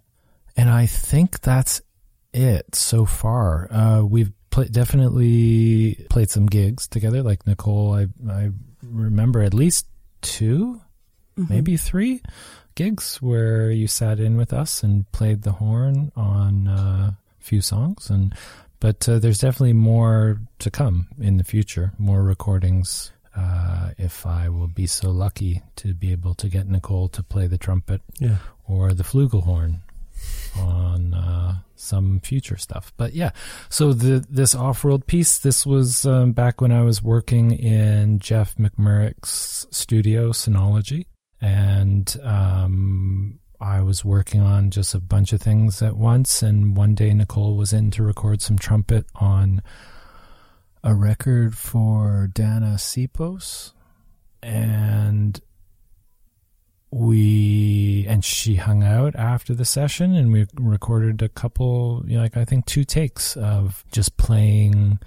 [0.56, 1.82] And I think that's
[2.32, 3.68] it so far.
[3.70, 7.22] Uh, we've pla definitely played some gigs together.
[7.22, 8.50] Like Nicole, I, I
[8.82, 9.86] remember at least
[10.22, 10.80] 2
[11.48, 12.20] maybe three
[12.74, 17.62] gigs where you sat in with us and played the horn on uh, a few
[17.62, 18.10] songs.
[18.10, 18.34] And
[18.78, 21.92] but uh, there's definitely more to come in the future.
[21.98, 23.12] More recordings.
[23.34, 27.46] Uh, if I will be so lucky to be able to get Nicole to play
[27.46, 28.38] the trumpet Yeah.
[28.66, 29.80] or the flugelhorn
[30.56, 32.92] on uh, some future stuff.
[32.96, 33.30] But yeah,
[33.68, 38.18] so the this Off World piece, this was um, back when I was working in
[38.18, 41.06] Jeff McMurrich's studio, Synology,
[41.40, 46.42] and um, I was working on just a bunch of things at once.
[46.42, 49.62] And one day, Nicole was in to record some trumpet on
[50.82, 53.72] a record for Dana Sipos,
[54.42, 55.40] and
[56.92, 62.22] we and she hung out after the session and we recorded a couple you know,
[62.22, 64.98] like i think two takes of just playing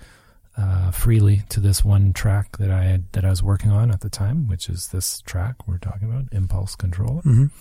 [0.55, 3.99] uh, freely to this one track that i had that i was working on at
[4.01, 7.51] the time which is this track we're talking about impulse controller Mhm.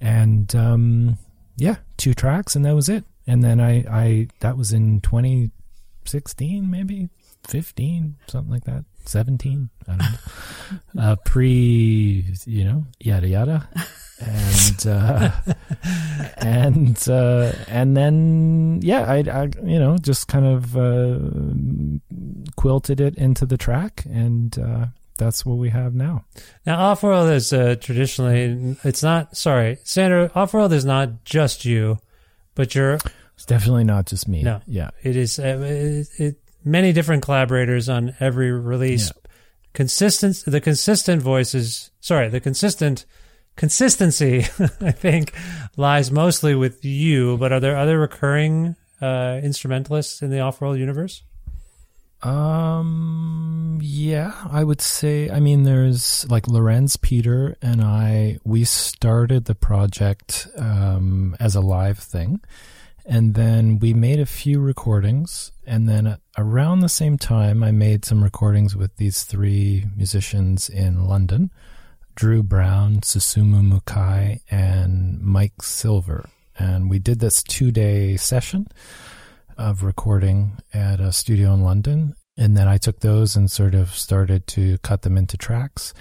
[0.00, 1.16] and um
[1.56, 3.04] yeah two tracks and that was it.
[3.26, 7.08] And then i i that was in 2016 maybe
[7.48, 10.06] 15 something like that 17 i don't know
[10.98, 13.68] uh, pre, you know, yada yada,
[14.20, 15.30] and uh,
[16.38, 21.18] and uh, and then yeah, I, I you know just kind of uh,
[22.56, 24.86] quilted it into the track, and uh,
[25.18, 26.24] that's what we have now.
[26.66, 31.98] Now, Off World is uh, traditionally, it's not, sorry, Sandro, Offworld is not just you,
[32.54, 32.98] but you're,
[33.34, 34.42] It's definitely not just me.
[34.42, 34.60] No.
[34.66, 39.12] yeah, it is uh, it, it, many different collaborators on every release.
[39.72, 43.06] Consistent, the consistent voices, sorry, the consistent
[43.56, 44.40] consistency,
[44.80, 45.34] I think,
[45.76, 50.78] lies mostly with you, but are there other recurring uh, instrumentalists in the Off World
[50.78, 51.22] universe?
[52.22, 59.44] Um, yeah, I would say, I mean, there's like Lorenz Peter and I, we started
[59.44, 62.40] the project, um, as a live thing.
[63.06, 65.52] And then we made a few recordings.
[65.66, 71.06] And then around the same time, I made some recordings with these three musicians in
[71.06, 71.50] London
[72.14, 76.28] Drew Brown, Susumu Mukai, and Mike Silver.
[76.56, 78.68] And we did this two day session
[79.58, 82.14] of recording at a studio in London.
[82.36, 85.92] And then I took those and sort of started to cut them into tracks.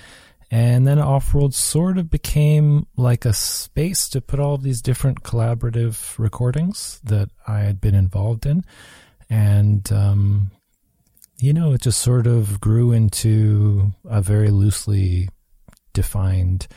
[0.53, 5.23] And then Off World sort of became like a space to put all these different
[5.23, 8.63] collaborative recordings that I had been involved in.
[9.31, 10.51] And, um,
[11.39, 15.27] you know, it just sort of grew into a very loosely
[15.91, 16.67] defined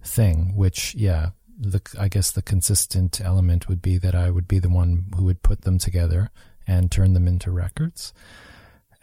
[0.00, 4.60] thing, which, yeah, the, I guess the consistent element would be that I would be
[4.60, 6.30] the one who would put them together
[6.68, 8.12] and turn them into records.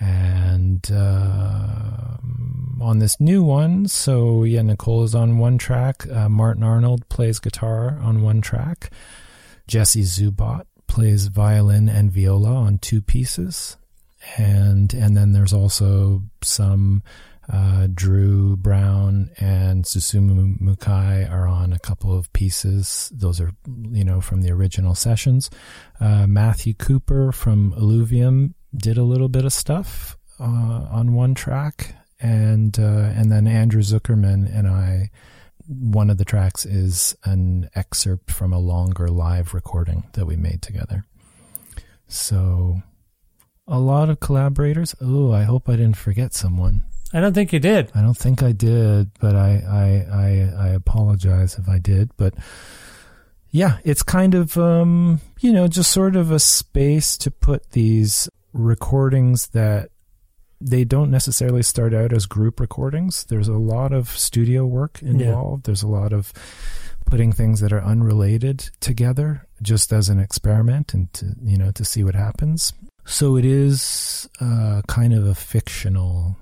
[0.02, 2.18] And uh,
[2.82, 6.10] on this new one, so yeah, Nicole is on one track.
[6.10, 8.92] Uh, Martin Arnold plays guitar on one track.
[9.68, 13.78] Jesse Zubot plays violin and viola on two pieces,
[14.38, 17.04] and and then there's also some
[17.48, 23.12] uh, Drew Brown and Susumu Mukai are on a couple of pieces.
[23.14, 25.50] Those are, you know, from the original sessions.
[26.00, 30.44] Uh, Matthew Cooper from Eluvium did a little bit of stuff uh,
[30.90, 35.12] on one track, and uh, and then Andrew Zuckerman and I.
[35.68, 40.62] One of the tracks is an excerpt from a longer live recording that we made
[40.62, 41.06] together.
[42.08, 42.82] So,
[43.68, 44.96] a lot of collaborators.
[45.00, 46.84] Oh, I hope I didn't forget someone.
[47.14, 47.92] I don't think you did.
[47.94, 52.12] I don't think I did, but I, I, I, I apologize if I did.
[52.18, 52.34] But
[53.52, 58.30] yeah, it's kind of um, you know just sort of a space to put these
[58.54, 59.90] recordings that
[60.60, 63.24] they don't necessarily start out as group recordings.
[63.26, 65.66] There's a lot of studio work involved.
[65.66, 66.32] There's a lot of
[67.06, 71.84] putting things that are unrelated together just as an experiment and to you know to
[71.84, 72.74] see what happens.
[73.06, 76.38] So it is uh, kind of a fictional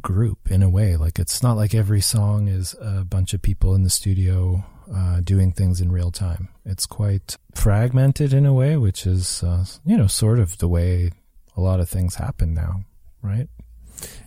[0.00, 0.96] group in a way.
[0.96, 5.20] Like it's not like every song is a bunch of people in the studio uh,
[5.20, 6.48] doing things in real time.
[6.64, 11.10] It's quite fragmented in a way, which is uh, you know sort of the way
[11.56, 12.84] a lot of things happen now,
[13.22, 13.48] right?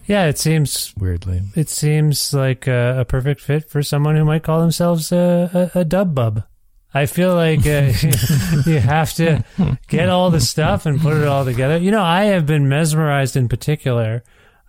[0.06, 4.44] Yeah, it seems Weirdly, it seems like a, a perfect fit for someone who might
[4.44, 6.44] call themselves a, a, a dub bub.
[6.94, 7.92] I feel like uh,
[8.66, 9.44] you have to
[9.88, 11.78] get all the stuff and put it all together.
[11.78, 14.24] You know, I have been mesmerized in particular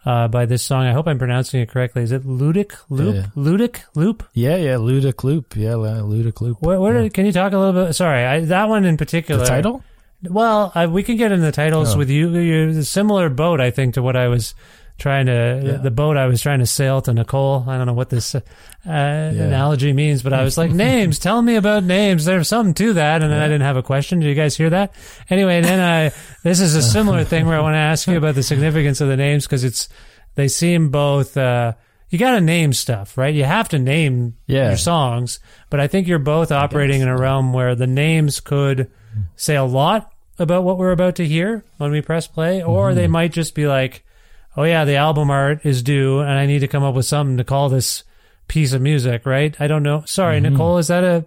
[0.04, 0.84] uh, by this song.
[0.84, 2.02] I hope I'm pronouncing it correctly.
[2.02, 3.14] Is it Ludic Loop?
[3.14, 3.26] Yeah.
[3.36, 4.24] Ludic Loop?
[4.34, 6.60] yeah, yeah, Ludic Loop, yeah, Ludic Loop.
[6.60, 7.02] Where, where Yeah.
[7.02, 7.92] did, can you talk a little bit?
[7.94, 9.40] Sorry, I, that one in particular.
[9.40, 9.82] the title?
[10.22, 11.98] Well, I, we can get in the titles Oh.
[11.98, 12.36] with you.
[12.36, 14.54] You're a similar boat, I think, to what I was
[14.98, 15.72] trying to, Yeah.
[15.76, 17.64] the boat I was trying to sail to Nicole.
[17.68, 18.40] I don't know what this uh,
[18.84, 22.24] analogy means, but I was like, names, tell me about names.
[22.24, 23.22] There's something to that.
[23.22, 24.18] And then I didn't have a question.
[24.18, 24.92] Did you guys hear that?
[25.30, 26.12] Anyway, then I,
[26.42, 29.06] this is a similar thing where I want to ask you about the significance of
[29.08, 29.88] the names because it's,
[30.34, 31.74] they seem both, uh,
[32.10, 33.34] you got to name stuff, right?
[33.34, 34.68] You have to name Yeah.
[34.68, 35.38] your songs,
[35.70, 38.90] but I think you're both operating in a realm where the names could
[39.36, 42.96] say a lot about what we're about to hear when we press play, or mm-hmm.
[42.96, 44.04] they might just be like,
[44.56, 47.36] "Oh yeah, the album art is due, and I need to come up with something
[47.38, 48.04] to call this
[48.46, 49.58] piece of music." Right?
[49.60, 50.02] I don't know.
[50.06, 50.52] Sorry, mm-hmm.
[50.52, 50.78] Nicole.
[50.78, 51.24] Is that a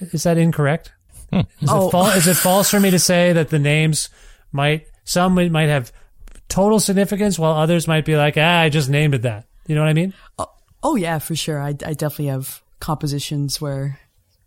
[0.00, 0.92] is that incorrect?
[1.30, 1.40] Hmm.
[1.60, 1.88] Is, Oh.
[1.88, 4.08] it fal- is it false for me to say that the names
[4.52, 5.92] might some might might have
[6.48, 9.80] total significance, while others might be like, "Ah, I just named it that." You know
[9.82, 10.14] what I mean?
[10.38, 10.50] Oh,
[10.82, 11.60] oh yeah, for sure.
[11.60, 13.98] I, I definitely have compositions where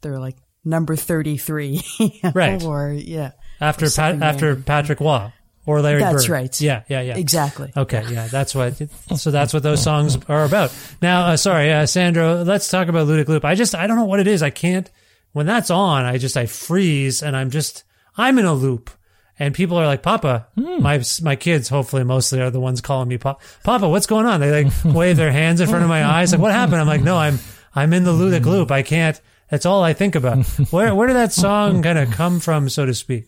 [0.01, 1.82] they're like number 33.
[2.34, 2.64] Right.
[2.64, 3.32] Or yeah.
[3.62, 4.55] After Pat, after.
[4.55, 5.32] Patrick Waugh
[5.66, 6.32] or Larry That's Bird.
[6.34, 6.62] right.
[6.62, 7.18] Yeah, yeah, yeah.
[7.18, 7.72] Exactly.
[7.76, 8.82] Okay, yeah, that's what.
[9.18, 10.74] So that's what those songs are about.
[11.01, 12.43] Now, uh, sorry, uh, Sandro.
[12.43, 13.45] Let's talk about Ludic Loop.
[13.45, 14.41] I just, I don't know what it is.
[14.41, 14.89] I can't.
[15.34, 17.84] When that's on, I just, I freeze, and I'm just,
[18.18, 18.89] I'm in a loop.
[19.38, 23.18] And people are like, Papa, my my kids, hopefully mostly are the ones calling me
[23.18, 23.39] Papa.
[23.64, 24.39] Papa, what's going on?
[24.41, 26.32] They like wave their hands in front of my eyes.
[26.32, 26.82] Like, what happened?
[26.82, 27.38] I'm like, no, I'm
[27.76, 28.72] I'm in the Ludic Loop.
[28.72, 29.20] I can't.
[29.50, 30.45] That's all I think about.
[30.72, 33.28] Where where did that song kind of come from, so to speak?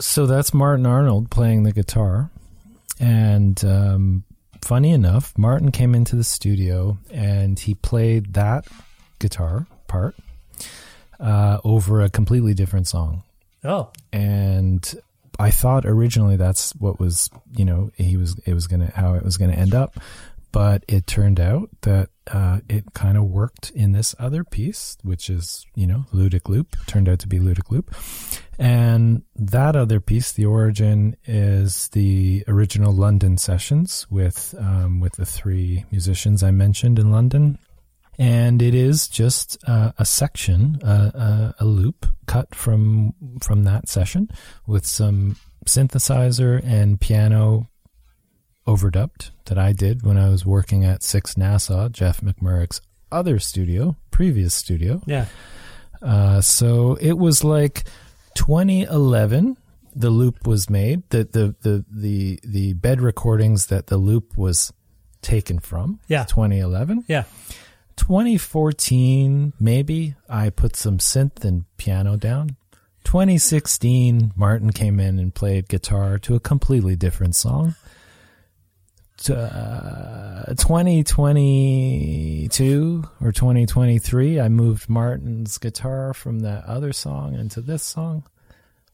[0.00, 2.30] So that's Martin Arnold playing the guitar.
[2.98, 4.24] And um,
[4.62, 8.66] funny enough, Martin came into the studio and he played that
[9.18, 10.16] guitar part
[11.18, 13.22] uh, over a completely different song.
[13.62, 14.94] Oh, And
[15.38, 19.22] I thought originally that's what was, you know, he was, it was to, how it
[19.22, 19.98] was going to end up.
[20.52, 25.30] But it turned out that uh, it kind of worked in this other piece, which
[25.30, 27.94] is, you know, Ludic Loop, turned out to be Ludic Loop.
[28.58, 35.24] And that other piece, the origin, is the original London sessions with um, with the
[35.24, 37.58] three musicians I mentioned in London,
[38.18, 43.88] and it is just uh, a section, uh, a, a loop cut from from that
[43.88, 44.28] session
[44.66, 45.36] with some
[45.66, 47.69] synthesizer and piano
[48.66, 52.80] overdubbed that I did when I was working at Six Nassau, Jeff McMurrich's
[53.12, 55.02] other studio, previous studio.
[55.06, 55.26] yeah.
[56.02, 57.84] Uh, so it was like
[58.34, 59.56] 2011.
[59.94, 61.02] The loop was made.
[61.10, 64.72] The, the the the the bed recordings that the loop was
[65.20, 66.00] taken from.
[66.08, 66.24] Yeah.
[66.24, 67.04] 2011.
[67.06, 67.24] Yeah.
[67.96, 72.56] 2014, maybe I put some synth and piano down.
[73.04, 77.74] 2016, Martin came in and played guitar to a completely different song.
[79.28, 88.24] Uh, 2022 or 2023, I moved Martin's guitar from that other song into this song,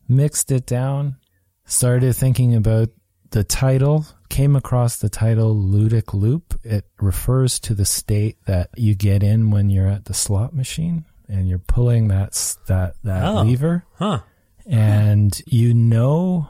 [0.09, 1.17] mixed it down,
[1.65, 2.89] started thinking about
[3.31, 6.59] the title, came across the title Ludic Loop.
[6.65, 11.05] It refers to the state that you get in when you're at the slot machine
[11.29, 12.33] and you're pulling that
[12.67, 13.43] that that Oh.
[13.43, 14.21] lever Huh.
[14.67, 16.49] and you know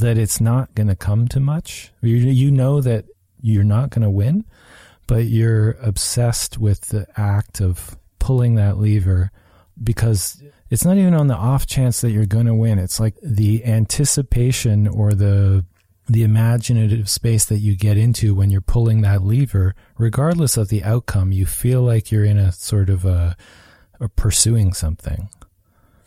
[0.00, 1.92] that it's not going to come to much.
[2.00, 3.06] You you know that
[3.40, 4.44] you're not going to win,
[5.06, 9.30] but you're obsessed with the act of pulling that lever
[9.82, 12.78] because it's not even on the off chance that you're going to win.
[12.78, 15.64] It's like the anticipation or the
[16.08, 20.82] the imaginative space that you get into when you're pulling that lever, regardless of the
[20.82, 23.36] outcome, you feel like you're in a sort of a,
[24.00, 25.28] a pursuing something.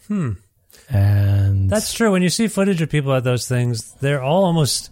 [0.07, 0.31] Hmm.
[0.93, 2.11] And That's true.
[2.11, 4.89] When you see footage of people at those things, they're all almost.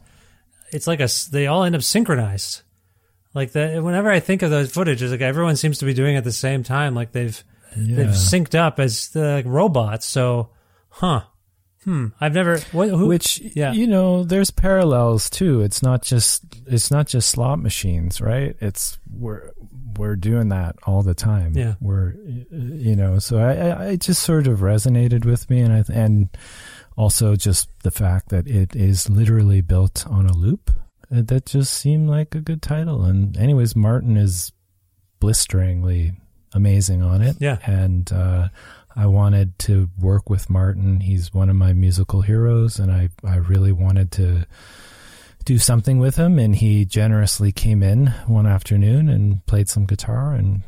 [0.72, 1.10] It's like a.
[1.32, 2.62] They all end up synchronized.
[3.34, 3.84] Like that.
[3.84, 6.24] Whenever I think of those footage, it's like everyone seems to be doing it at
[6.24, 6.95] the same time.
[6.95, 7.43] Like they've
[7.78, 7.97] Yeah.
[7.97, 10.06] they've synced up as uh, the robots.
[10.06, 10.50] So,
[10.89, 11.22] huh?
[11.90, 12.08] Hmm.
[12.22, 12.60] I've never.
[12.72, 13.72] What, who, Which yeah.
[13.72, 15.62] you know, there's parallels too.
[15.62, 18.56] It's not just it's not just slot machines, right?
[18.62, 19.50] It's we're
[19.98, 21.54] we're doing that all the time.
[21.58, 21.74] Yeah.
[21.82, 22.14] we're
[22.52, 23.18] you know.
[23.18, 26.30] So I I, just sort of resonated with me, and I and
[26.96, 30.70] also just the fact that it is literally built on a loop.
[31.12, 33.04] uh, That just seemed like a good title.
[33.04, 34.52] And anyways, Martin is
[35.20, 36.14] blisteringly
[36.54, 37.38] amazing on it.
[37.40, 37.58] Yeah.
[37.66, 38.12] and.
[38.14, 38.50] uh
[39.00, 41.00] I wanted to work with Martin.
[41.00, 44.45] He's one of my musical heroes, and I, I really wanted to
[45.45, 46.38] do something with him.
[46.38, 50.64] And he generously came in one afternoon and played some guitar, and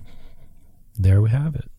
[0.97, 1.69] there we have it.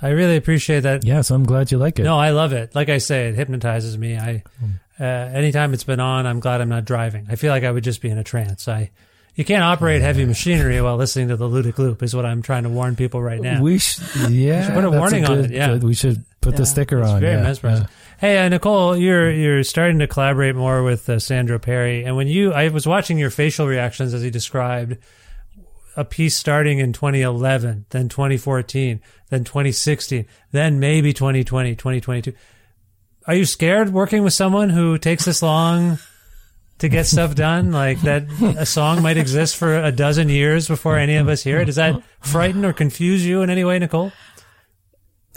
[0.00, 1.04] I really appreciate that.
[1.04, 2.04] Yeah, so I'm glad you like it.
[2.04, 2.74] No, I love it.
[2.74, 4.16] Like I say, it hypnotizes me.
[4.16, 4.66] I Hmm.
[4.98, 7.26] uh, anytime it's been on, I'm glad I'm not driving.
[7.28, 8.66] I feel like I would just be in a trance.
[8.66, 8.90] I
[9.38, 12.02] you can't operate heavy machinery while listening to the Ludic Loop.
[12.02, 13.62] Is what I'm trying to warn people right now.
[13.62, 15.68] we should, yeah, should put a warning on good- it, yeah.
[15.68, 17.20] good- we should put the sticker it's on.
[17.20, 17.86] Very yeah, mesmerizing.
[18.18, 22.26] Hey, uh, Nicole, you're you're starting to collaborate more with uh, Sandro Perri, and when
[22.26, 24.98] you, I was watching your facial reactions as he described
[25.96, 32.32] a piece starting in 2011, then 2014, then 2016, then maybe 2020, 2022.
[33.28, 36.00] Are you scared working with someone who takes this long
[36.78, 37.72] to get stuff done?
[37.72, 38.24] Like that
[38.58, 41.66] a song might exist for a dozen years before any of us hear it?
[41.66, 44.12] Does that frighten or confuse you in any way, Nicole?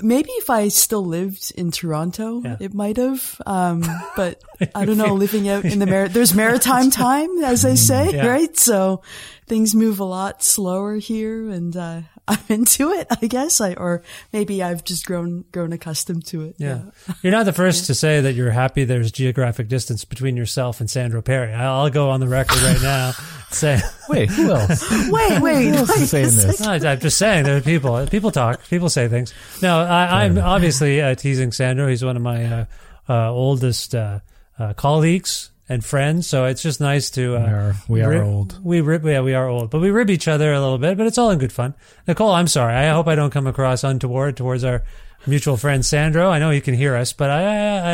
[0.03, 2.57] Maybe if I still lived in Toronto, Yeah.
[2.59, 3.39] it might have.
[3.45, 3.83] Um,
[4.15, 4.41] but
[4.73, 8.25] I don't know, living out in the mar- there's maritime time, as they say, Yeah.
[8.27, 8.57] right?
[8.57, 9.01] So
[9.47, 13.59] things move a lot slower here and, uh, I'm into it, I guess.
[13.59, 16.55] I, or maybe I've just grown, grown accustomed to it.
[16.57, 16.83] Yeah.
[17.21, 20.89] You're not the first to say that you're happy there's geographic distance between yourself and
[20.89, 21.53] Sandro Perri.
[21.53, 23.11] I'll go on the record right now
[23.53, 24.89] say Wait, who else?
[25.09, 26.61] Wait, wait, Who else wait is saying this?
[26.61, 28.05] No, I'm just saying there are people.
[28.07, 28.67] People talk.
[28.69, 29.33] People say things.
[29.61, 31.87] No, I, I'm obviously uh, teasing Sandro.
[31.87, 32.65] He's one of my uh,
[33.07, 34.19] uh, oldest uh,
[34.57, 36.27] uh, colleagues and friends.
[36.27, 37.35] So it's just nice to.
[37.37, 38.59] Uh, We are, we are rib- old.
[38.63, 40.97] We rib, yeah, we are old, but we rib each other a little bit.
[40.97, 41.73] But it's all in good fun.
[42.07, 42.75] Nicole, I'm sorry.
[42.75, 44.83] I hope I don't come across untoward towards our
[45.25, 46.29] mutual friend Sandro.
[46.29, 47.41] I know he can hear us, but I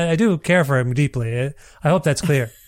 [0.07, 1.53] I, I do care for him deeply.
[1.83, 2.51] I hope that's clear.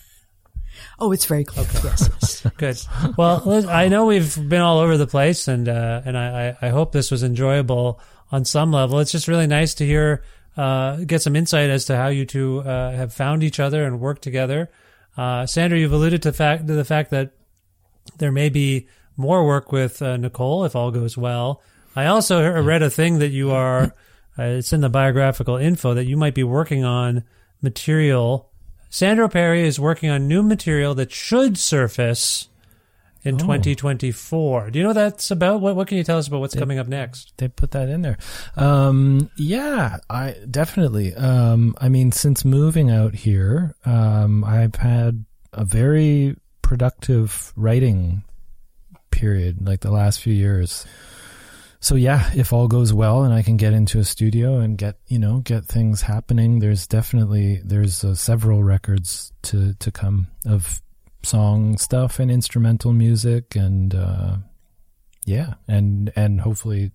[0.98, 1.66] Oh, it's very close.
[1.82, 2.46] Yes, yes.
[2.58, 2.78] Good.
[3.16, 6.68] Well, I know we've been all over the place, and uh, and I, I I
[6.70, 8.00] hope this was enjoyable
[8.30, 8.98] on some level.
[9.00, 10.22] It's just really nice to hear,
[10.58, 13.98] uh, get some insight as to how you two uh, have found each other and
[14.00, 14.70] worked together.
[15.20, 17.32] Uh, Sandro, you've alluded to fact to the fact that
[18.16, 21.60] there may be more work with uh, Nicole if all goes well.
[21.94, 23.94] I also read a thing that you are.
[24.38, 27.24] Uh, it's in the biographical info that you might be working on
[27.60, 28.48] material.
[28.88, 32.48] Sandro Perri is working on new material that should surface
[33.22, 34.70] in 2024.
[34.70, 35.60] Do you know what that's about?
[35.60, 37.32] What What can you tell us about what's coming up next?
[37.36, 38.18] they put that in there.
[38.56, 41.14] Um, yeah, I definitely.
[41.14, 48.24] Um, I mean, since moving out here, um, I've had a very productive writing
[49.10, 50.86] period, like the last few years.
[51.80, 54.98] So yeah, if all goes well and I can get into a studio and get
[55.08, 60.82] you know get things happening, there's definitely there's uh, several records to to come of
[61.22, 64.36] song stuff and instrumental music and uh,
[65.24, 66.92] yeah, and and hopefully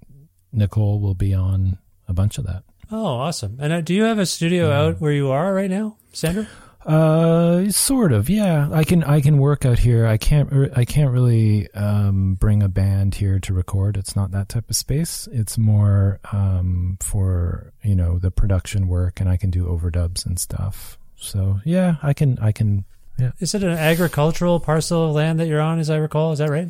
[0.52, 2.64] Nicole will be on a bunch of that.
[2.92, 3.58] Oh, awesome!
[3.60, 6.46] And uh, do you have a studio out where you are right now, Sandro?
[6.86, 8.30] Uh, sort of.
[8.30, 10.06] Yeah, I can I can work out here.
[10.06, 13.98] I can't I can't really um, bring a band here to record.
[13.98, 15.28] It's not that type of space.
[15.32, 20.40] It's more um, for you know the production work, and I can do overdubs and
[20.40, 21.00] stuff.
[21.16, 22.86] So yeah, I can I can.
[23.18, 26.32] Yeah, Is it an agricultural parcel of land that you're on, as I recall?
[26.34, 26.70] Is that right?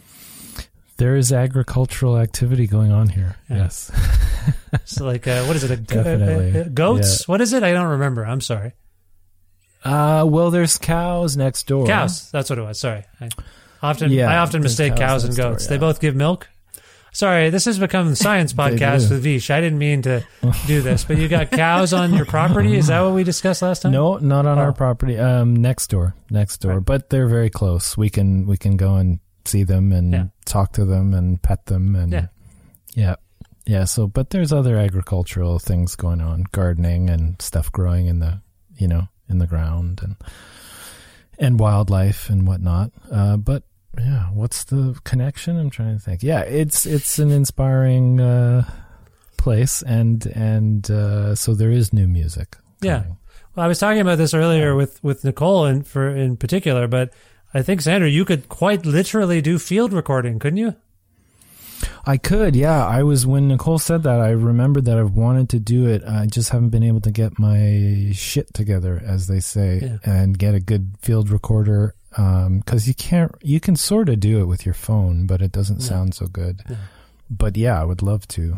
[0.98, 3.36] there is agricultural activity going on here.
[3.50, 3.58] Yeah.
[3.58, 3.92] Yes.
[4.86, 5.72] So, like, uh, what is it?
[5.72, 6.60] A, Definitely.
[6.60, 7.22] uh, uh, goats?
[7.22, 7.26] Yeah.
[7.32, 7.64] What is it?
[7.64, 8.24] I don't remember.
[8.26, 8.74] I'm sorry.
[9.84, 11.88] Uh, well, there's cows next door.
[11.88, 12.30] Cows.
[12.30, 12.80] That's what it was.
[12.80, 13.06] Sorry.
[13.20, 13.30] I
[13.82, 15.68] often Yeah, I often mistake cows cows and next door, goats.
[15.68, 16.48] They both give milk.
[17.16, 19.50] Sorry, this has become the science podcast with Vish.
[19.50, 20.28] I didn't mean to
[20.68, 22.76] do this, but you got cows on your property.
[22.76, 23.94] Is that what we discussed last time?
[23.94, 24.64] No, not on Oh.
[24.64, 25.18] our property.
[25.18, 26.74] Um, next door, next door.
[26.74, 26.86] Right.
[26.86, 27.96] But they're very close.
[27.96, 30.24] We can we can go and see them and Yeah.
[30.44, 32.28] talk to them and pet them and Yeah.
[32.96, 33.16] yeah,
[33.66, 33.86] yeah.
[33.86, 38.42] So, but there's other agricultural things going on, gardening and stuff growing in the
[38.76, 40.18] you know in the ground and
[41.40, 42.92] and wildlife and whatnot.
[43.10, 43.64] Uh, but
[44.00, 45.58] yeah, what's the connection?
[45.60, 46.24] I'm trying to think.
[46.24, 48.70] Yeah, it's it's an inspiring uh,
[49.38, 52.58] place and and uh, so there is new music.
[52.82, 53.00] Yeah.
[53.02, 53.18] coming.
[53.56, 57.12] Well, I was talking about this earlier with with Nicole and for in particular, but
[57.54, 60.76] I think Sandro, you could quite literally do field recording, couldn't you?
[62.08, 62.86] I could, yeah.
[62.86, 64.20] I was when Nicole said that.
[64.20, 66.04] I remembered that I've wanted to do it.
[66.04, 69.98] I just haven't been able to get my shit together, as they say, Yeah.
[70.04, 71.96] and get a good field recorder.
[72.16, 75.82] Because you can't, you can sort of do it with your phone, but it doesn't
[75.82, 76.64] sound so good.
[77.30, 78.58] But yeah, I would love to.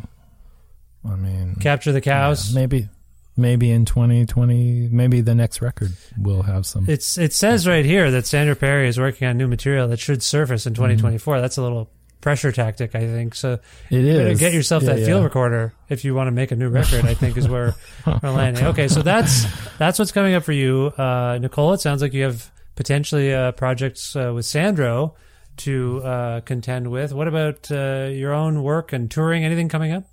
[1.09, 2.51] I mean, Capture the cows.
[2.53, 2.89] yeah, maybe,
[3.37, 6.85] maybe in twenty twenty, maybe the next record will have some.
[6.89, 10.21] It's it says right here that Sandro Perri is working on new material that should
[10.21, 11.39] surface in 2024.
[11.39, 11.89] That's a little
[12.19, 13.35] pressure tactic, I think.
[13.35, 13.59] So
[13.89, 14.39] it is.
[14.39, 17.05] get yourself Yeah, that field recorder if you want to make a new record.
[17.05, 17.73] I think is where
[18.05, 18.65] we're landing.
[18.65, 19.45] Okay, so that's
[19.77, 21.73] that's what's coming up for you, uh, Nicole.
[21.73, 25.15] It sounds like you have potentially uh, projects uh, with Sandro
[25.57, 27.11] to uh, contend with.
[27.11, 29.43] What about uh, your own work and touring?
[29.43, 30.05] Anything coming up?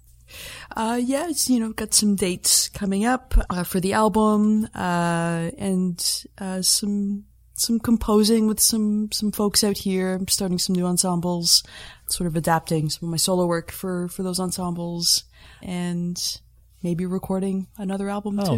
[0.74, 5.50] Uh, yeah, it's, you know, got some dates coming up, uh, for the album, uh,
[5.58, 10.14] and, uh, some, some composing with some, some folks out here.
[10.14, 11.62] I'm starting some new ensembles,
[12.08, 15.24] sort of adapting some of my solo work for, for those ensembles
[15.62, 16.40] and
[16.82, 18.44] maybe recording another album Oh.
[18.46, 18.52] too.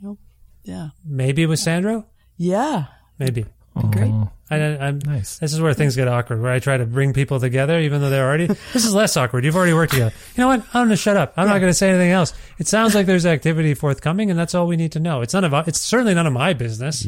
[0.00, 0.18] You know?
[0.64, 0.88] Yeah.
[1.06, 2.06] Maybe with Sandro.
[2.36, 2.86] Yeah.
[3.18, 3.46] Maybe.
[3.90, 4.10] Great.
[4.12, 4.30] Oh.
[4.50, 5.38] I, I'm, Nice.
[5.38, 8.10] This is where things get awkward, where I try to bring people together, even though
[8.10, 8.46] they're already.
[8.72, 9.44] this is less awkward.
[9.44, 10.14] You've already worked together.
[10.36, 10.60] You know what?
[10.74, 11.34] I'm going to shut up.
[11.36, 12.32] I'm not going to say anything else.
[12.58, 15.22] It sounds like there's activity forthcoming, and that's all we need to know.
[15.22, 15.66] It's none of.
[15.66, 17.04] It's certainly none of my business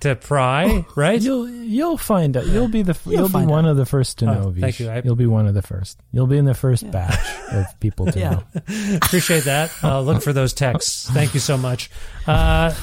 [0.00, 1.20] to pry, right?
[1.20, 2.46] You'll you'll find out.
[2.46, 4.54] You'll be the You'll you'll, be find one of the first to Oh, know.
[4.58, 4.88] thank you.
[4.90, 6.00] I- You'll be one of the first.
[6.12, 7.18] You'll be in the first batch
[7.52, 8.30] of people to Yeah.
[8.30, 8.96] know.
[8.96, 9.70] Appreciate that.
[9.82, 11.08] I'll look for those texts.
[11.10, 11.90] Thank you so much,
[12.26, 12.74] uh,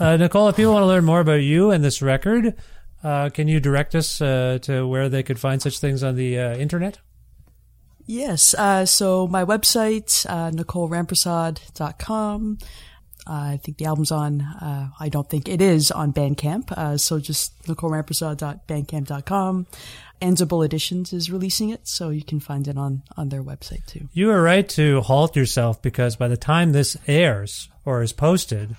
[0.00, 0.48] uh, Nicole.
[0.48, 2.54] If people want to learn more about you and this record,
[3.04, 6.38] uh, can you direct us uh, to where they could find such things on the
[6.38, 6.98] uh, internet?
[8.06, 8.54] Yes.
[8.54, 12.58] Uh, so my website, uh, NicoleRampersaud.com.
[12.60, 12.64] Uh,
[13.26, 16.72] I think the album's on, uh, I don't think it is on Bandcamp.
[16.72, 19.66] Uh, so just NicoleRampersaud.bandcamp.com.
[20.20, 23.84] Enza Bull Editions is releasing it, so you can find it on, on their website
[23.86, 24.08] too.
[24.12, 28.76] You are right to halt yourself because by the time this airs or is posted,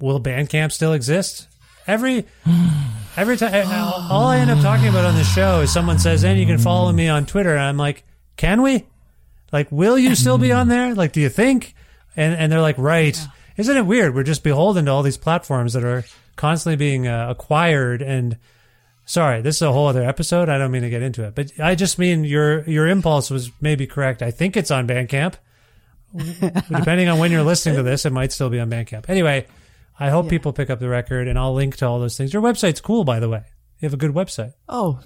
[0.00, 1.48] will Bandcamp still exist?
[1.86, 2.24] Every
[3.16, 3.66] every time,
[4.10, 6.58] all I end up talking about on the show is someone says, "And you can
[6.58, 8.04] follow me on Twitter," and I'm like,
[8.36, 8.84] "Can we?
[9.52, 10.94] Like, will you still be on there?
[10.94, 11.74] Like, do you think?"
[12.16, 13.18] And and they're like, "Right."
[13.56, 14.14] Isn't it weird?
[14.16, 16.04] We're just beholden to all these platforms that are
[16.34, 18.36] constantly being uh, acquired and
[19.06, 20.48] Sorry, this is a whole other episode.
[20.48, 23.50] I don't mean to get into it, but I just mean your your impulse was
[23.60, 24.22] maybe correct.
[24.22, 25.34] I think it's on Bandcamp.
[26.16, 29.08] Depending on when you're listening to this, it might still be on Bandcamp.
[29.10, 29.46] Anyway,
[29.98, 32.32] I hope people pick up the record, and I'll link to all those things.
[32.32, 33.42] Your website's cool, by the way.
[33.80, 34.54] You have a good website.
[34.68, 35.00] Oh,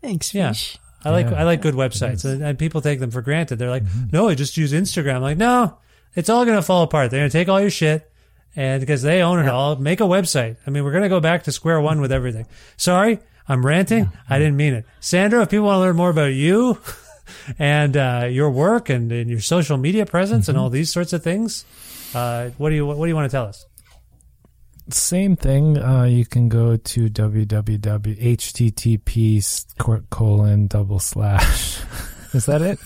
[0.00, 0.48] thanks, Yeah.
[0.48, 0.78] Vish.
[1.04, 3.56] I like Yeah, I like good websites, and, and people take them for granted.
[3.58, 4.06] They're like, Mm-hmm.
[4.12, 5.16] no, I just use Instagram.
[5.16, 5.78] I'm like, no,
[6.14, 7.10] it's all gonna fall apart.
[7.10, 8.10] They're gonna take all your shit,
[8.54, 10.56] and because they own it all, make a website.
[10.66, 12.46] I mean, we're gonna go back to square one with everything.
[12.76, 13.18] Sorry,
[13.48, 14.10] I'm ranting.
[14.28, 14.84] I didn't mean it.
[15.00, 16.78] Sandro, if people want to learn more about you
[17.58, 21.22] and uh, your work and, and your social media presence and all these sorts of
[21.22, 21.64] things,
[22.14, 23.66] uh, what do you what do you want to tell us?
[24.90, 25.78] Same thing.
[25.78, 27.68] Uh, you can go to www.http
[30.10, 31.80] colon double slash.
[32.34, 32.78] Is that it?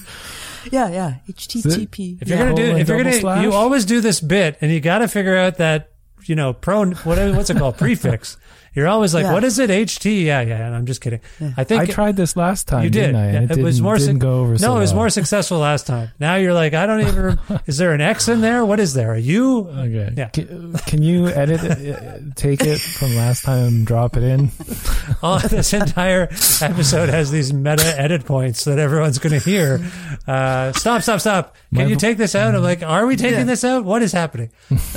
[0.72, 1.14] Yeah, yeah.
[1.28, 2.20] HTTP.
[2.20, 2.44] If you're yeah.
[2.44, 3.42] gonna do, Colon if you're gonna, slash?
[3.42, 5.92] you always do this bit, and you got to figure out that
[6.24, 8.36] you know pro what what's it called prefix.
[8.76, 9.32] You're always like, Yeah.
[9.32, 9.70] what is it?
[9.70, 10.24] HT?
[10.24, 10.66] Yeah, yeah.
[10.66, 11.20] And I'm just kidding.
[11.56, 12.84] I think I tried this last time.
[12.84, 13.06] you did.
[13.06, 13.32] Didn't I?
[13.32, 13.96] Yeah, And it, was more.
[13.96, 14.52] Didn't suc- go over.
[14.52, 14.96] no, so it was well.
[15.00, 16.10] more successful last time.
[16.20, 17.38] Now you're like, I don't even.
[17.66, 18.66] is there an X in there?
[18.66, 19.14] What is there?
[19.14, 19.66] A U?
[19.68, 20.12] Okay.
[20.14, 20.28] Yeah.
[20.28, 24.50] Can, can you edit it, uh, take it from last time and drop it in?
[25.22, 26.24] All this entire
[26.60, 29.80] episode has these meta edit points that everyone's going to hear.
[30.26, 31.56] Uh, stop, stop, stop.
[31.74, 32.54] Can My- you take this out?
[32.54, 33.84] I'm like, are we taking this out?
[33.86, 34.50] What is happening?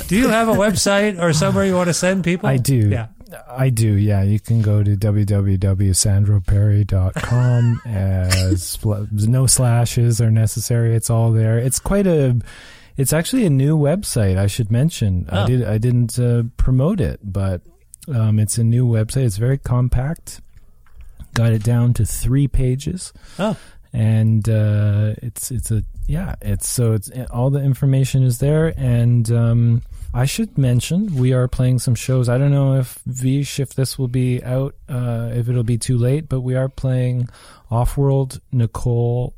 [0.06, 2.46] Do you have a website or somewhere you want to send people?
[2.48, 2.90] I do.
[2.90, 3.06] Yeah.
[3.48, 3.94] I do.
[3.94, 4.22] Yeah.
[4.22, 10.94] You can go to www.sandroperri.com as no slashes are necessary.
[10.94, 11.58] It's all there.
[11.58, 12.36] It's quite a,
[12.96, 14.36] it's actually a new website.
[14.36, 15.26] I should mention.
[15.30, 15.42] Oh.
[15.42, 17.62] I did, I didn't uh, promote it, but
[18.12, 19.24] um, it's a new website.
[19.24, 20.40] It's very compact.
[21.34, 23.12] Got it down to three pages.
[23.38, 23.56] Oh.
[23.92, 29.30] and uh, it's it's a yeah it's so it's all the information is there and
[29.32, 29.82] um,
[30.12, 32.28] I should mention we are playing some shows.
[32.28, 35.96] I don't know if Vish if this will be out uh, if it'll be too
[35.96, 37.28] late but we are playing
[37.70, 39.34] Off World Nicole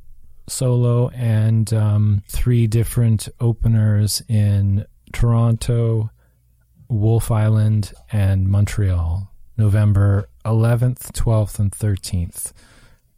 [0.48, 6.10] solo and um, three different openers in Toronto
[6.88, 9.28] Wolf Island and Montreal.
[9.58, 12.52] November 11th 12th and 13th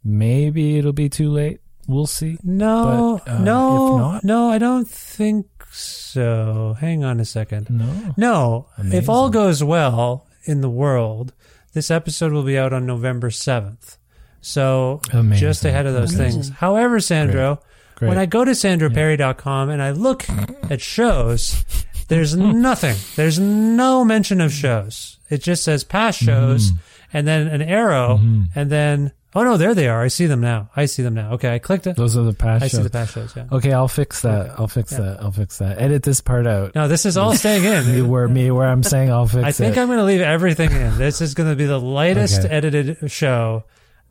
[0.03, 1.59] maybe it'll be too late.
[1.87, 2.37] We'll see.
[2.43, 6.75] No, But, uh, no, not- no, I don't think so.
[6.79, 7.69] Hang on a second.
[7.69, 8.13] No.
[8.17, 11.33] No, if all goes well in the world,
[11.73, 13.97] this episode will be out on November 7th.
[14.41, 15.41] So Amazing.
[15.47, 16.41] just ahead of those Amazing.
[16.43, 16.57] things.
[16.57, 17.59] However, Sandro,
[17.95, 18.09] Great.
[18.09, 20.25] when I go to sandroperri.com and I look
[20.69, 21.65] at shows,
[22.07, 22.95] there's nothing.
[23.15, 25.17] There's no mention of shows.
[25.29, 26.71] It just says past shows
[27.11, 28.19] and then an arrow
[28.55, 30.01] and then oh no, there they are.
[30.01, 30.69] I see them now.
[30.75, 31.33] I see them now.
[31.33, 31.95] Okay, I clicked it.
[31.95, 32.77] Those are the past I shows.
[32.79, 33.45] see the past shows, yeah.
[33.51, 34.57] Okay, I'll fix that.
[34.59, 35.17] I'll fix that.
[35.21, 35.79] I'll fix that.
[35.81, 36.73] Edit this part out.
[36.75, 37.93] No, this is all staying in.
[37.95, 39.45] You were me where I'm saying I'll fix it.
[39.45, 39.79] I think it.
[39.79, 40.97] I'm going to leave everything in.
[40.97, 42.49] This is going to be the lightest Okay.
[42.53, 43.63] edited show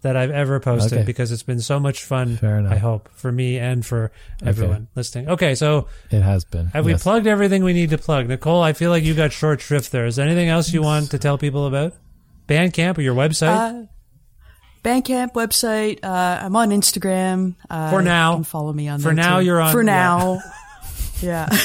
[0.03, 1.07] that I've ever posted Okay.
[1.07, 2.37] because it's been so much fun.
[2.37, 2.73] Fair enough.
[2.75, 4.13] I hope for me and for
[4.45, 5.31] everyone listening.
[5.31, 6.67] Okay, so it has been.
[6.67, 8.29] have we plugged everything we need to plug?
[8.29, 10.05] Nicole, I feel like you got short shrift there.
[10.05, 11.95] Is there anything else you want to tell people about?
[12.47, 13.85] Bandcamp or your website?
[13.85, 13.87] Uh,
[14.85, 15.99] Bandcamp website.
[16.05, 17.55] Uh, I'm on Instagram.
[17.71, 18.33] Uh, For now.
[18.33, 18.99] you can follow me on.
[19.01, 19.47] For there, now, too.
[19.47, 20.41] you're on- For now.
[21.23, 21.49] Yeah.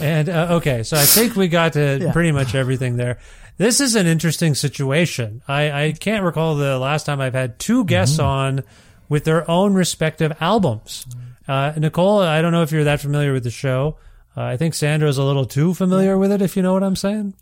[0.00, 2.12] And uh, okay, so I think we got to Yeah.
[2.12, 3.18] pretty much everything there.
[3.58, 5.42] This is an interesting situation.
[5.46, 8.62] I, I can't recall the last time I've had two guests on
[9.08, 11.06] with their own respective albums.
[11.46, 13.96] Uh, Nicole, I don't know if you're that familiar with the show.
[14.36, 16.94] Uh, I think Sandro's a little too familiar with it, if you know what I'm
[16.96, 17.34] saying.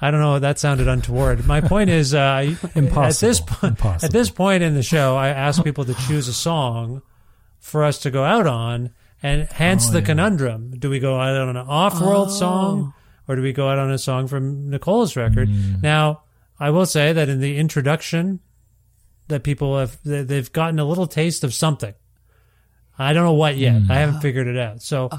[0.00, 0.38] I don't know.
[0.38, 1.46] That sounded untoward.
[1.46, 3.28] My point is, uh, at Impossible.
[3.28, 4.04] this point, Impossible.
[4.04, 7.00] at this point in the show, I ask people to choose a song
[7.60, 8.90] for us to go out on,
[9.22, 10.04] and hence Oh, the yeah.
[10.04, 12.92] conundrum: do we go out on an off-world song,
[13.26, 15.48] or do we go out on a song from Nicole's record?
[15.48, 15.82] Mm.
[15.82, 16.24] Now,
[16.60, 18.40] I will say that in the introduction,
[19.28, 21.94] that people have they've gotten a little taste of something.
[22.98, 23.74] I don't know what yet.
[23.74, 23.90] Mm.
[23.90, 24.82] I haven't figured it out.
[24.82, 25.10] So,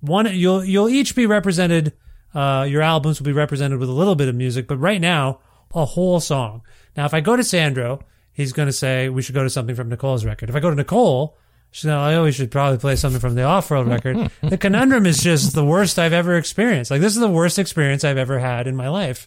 [0.00, 1.92] one you'll you'll each be represented.
[2.34, 5.40] Uh, your albums will be represented with a little bit of music, but right now,
[5.74, 6.62] a whole song.
[6.96, 8.00] Now, if I go to Sandro,
[8.32, 10.48] he's going to say we should go to something from Nicole's record.
[10.48, 11.36] If I go to Nicole,
[11.70, 14.30] she's going to I always should probably play something from the off-world record.
[14.42, 16.90] the conundrum is just the worst I've ever experienced.
[16.90, 19.26] Like this is the worst experience I've ever had in my life.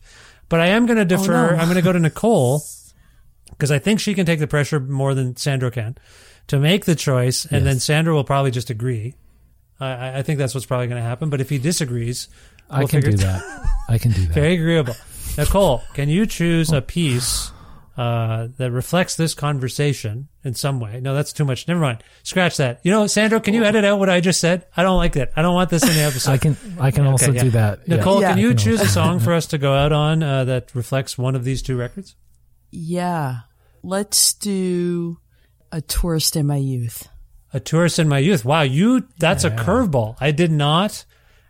[0.49, 1.51] But I am going to defer.
[1.51, 1.57] no.
[1.57, 2.63] I'm going to go to Nicole
[3.49, 5.97] because I think she can take the pressure more than Sandro can
[6.51, 9.15] to make the choice, and then Sandro will probably just agree.
[9.79, 11.29] I- I, I think that's what's probably going to happen.
[11.29, 12.27] But if he disagrees,
[12.69, 13.41] I we'll can do that.
[13.89, 14.33] I can do that.
[14.33, 14.95] Very agreeable.
[15.37, 17.51] Nicole, can you choose a piece
[17.97, 20.99] uh, that reflects this conversation in some way?
[21.01, 21.67] No, that's too much.
[21.67, 22.03] Never mind.
[22.23, 22.81] Scratch that.
[22.83, 24.65] You know, Sandro, can you edit out what I just said?
[24.77, 25.31] I don't like that.
[25.35, 26.31] I don't want this in the episode.
[26.31, 26.57] I can.
[26.79, 27.43] I can also yeah.
[27.43, 27.87] do that.
[27.87, 28.29] Nicole, Yeah.
[28.31, 31.17] can you can choose a song for us to go out on uh, that reflects
[31.17, 32.15] one of these two records?
[32.71, 33.39] yeah.
[33.83, 35.17] Let's do
[35.71, 37.07] a tourist in my youth.
[37.53, 38.45] A tourist in my youth.
[38.45, 40.15] Wow, you that's a curveball.
[40.19, 41.05] I did not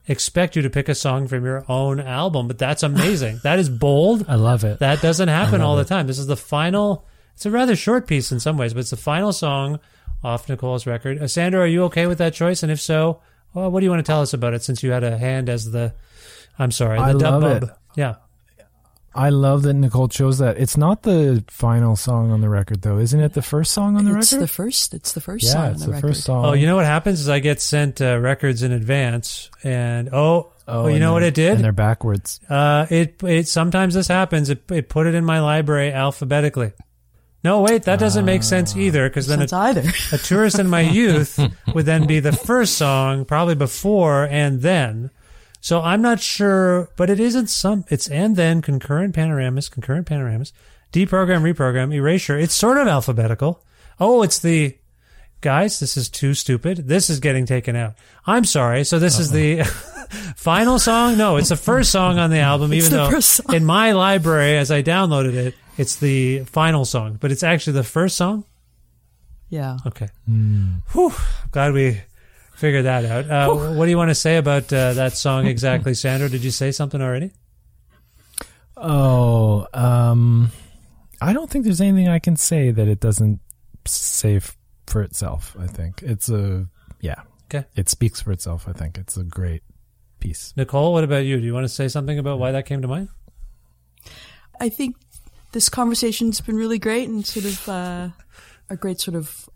[0.08, 3.40] expect you to pick a song from your own album, but that's amazing.
[3.44, 4.26] that is bold.
[4.28, 4.80] I love it.
[4.80, 6.08] That doesn't happen love all the time.
[6.08, 7.06] This is the final.
[7.36, 9.80] It's a rather short piece in some ways, but it's the final song
[10.24, 11.22] off Nicole's record.
[11.22, 12.64] Uh, Sandro, are you okay with that choice?
[12.64, 13.22] And if so,
[13.54, 14.64] well, what do you want to tell us about it?
[14.64, 15.94] Since you had a hand as the,
[16.60, 17.64] I'm sorry, the I dub love bub.
[17.64, 17.70] it.
[17.96, 18.16] Yeah,
[19.14, 20.58] I love that Nicole chose that.
[20.58, 23.34] It's not the final song on the record, though, isn't it?
[23.34, 24.44] The first song on the it's record.
[24.44, 24.94] the first.
[24.94, 26.08] It's the first yeah, song on it's the, the, record.
[26.08, 26.46] first song.
[26.46, 30.54] Oh, you know what happens is I get sent uh, records in advance, and oh,
[30.68, 31.56] oh, you know what it did?
[31.56, 32.40] And they're backwards.
[32.50, 34.50] Uh, it it sometimes this happens.
[34.50, 36.72] It it put it in my library alphabetically.
[37.44, 39.84] No, wait, that doesn't make sense either because then Since a, either.
[40.12, 41.40] a tourist in my youth
[41.74, 45.12] would then be the first song, probably before and then.
[45.62, 47.86] So I'm not sure, but it isn't some.
[47.90, 50.52] It's and then concurrent panoramas, concurrent panoramas,
[50.92, 52.38] deprogram, reprogram, erasure.
[52.38, 53.64] It's sort of alphabetical.
[54.00, 54.76] Oh, it's the
[55.42, 55.80] guys.
[55.80, 56.88] This is too stupid.
[56.88, 57.94] This is getting taken out.
[58.26, 58.84] I'm sorry.
[58.84, 59.64] So this is the
[60.36, 61.18] final song.
[61.18, 62.74] No, it's the first song on the album.
[62.74, 63.56] It's even the though first song.
[63.56, 67.84] in my library, as I downloaded it, it's the final song, but it's actually the
[67.84, 68.46] first song.
[69.50, 69.78] yeah.
[69.86, 70.10] Okay.
[70.26, 70.78] Hmm.
[70.94, 71.14] Whew.
[71.52, 72.02] Glad we
[72.62, 73.30] figured that out.
[73.30, 76.30] Uh, what do you want to say about uh, that song exactly, Sandro?
[76.30, 77.32] Did you say something already?
[78.78, 80.52] Oh, um,
[81.20, 83.40] I don't think there's anything I can say that it doesn't
[83.86, 84.56] say f-
[84.86, 85.56] for itself.
[85.60, 86.68] I think it's a
[87.00, 87.22] yeah.
[87.46, 87.66] Okay.
[87.76, 88.68] It speaks for itself.
[88.68, 89.64] I think it's a great
[90.20, 90.54] piece.
[90.56, 91.40] Nicole, what about you?
[91.40, 93.10] Do you want to say something about why that came to mind?
[94.60, 94.96] I think
[95.52, 98.10] this conversation's been really great and sort of uh,
[98.70, 99.50] a great sort of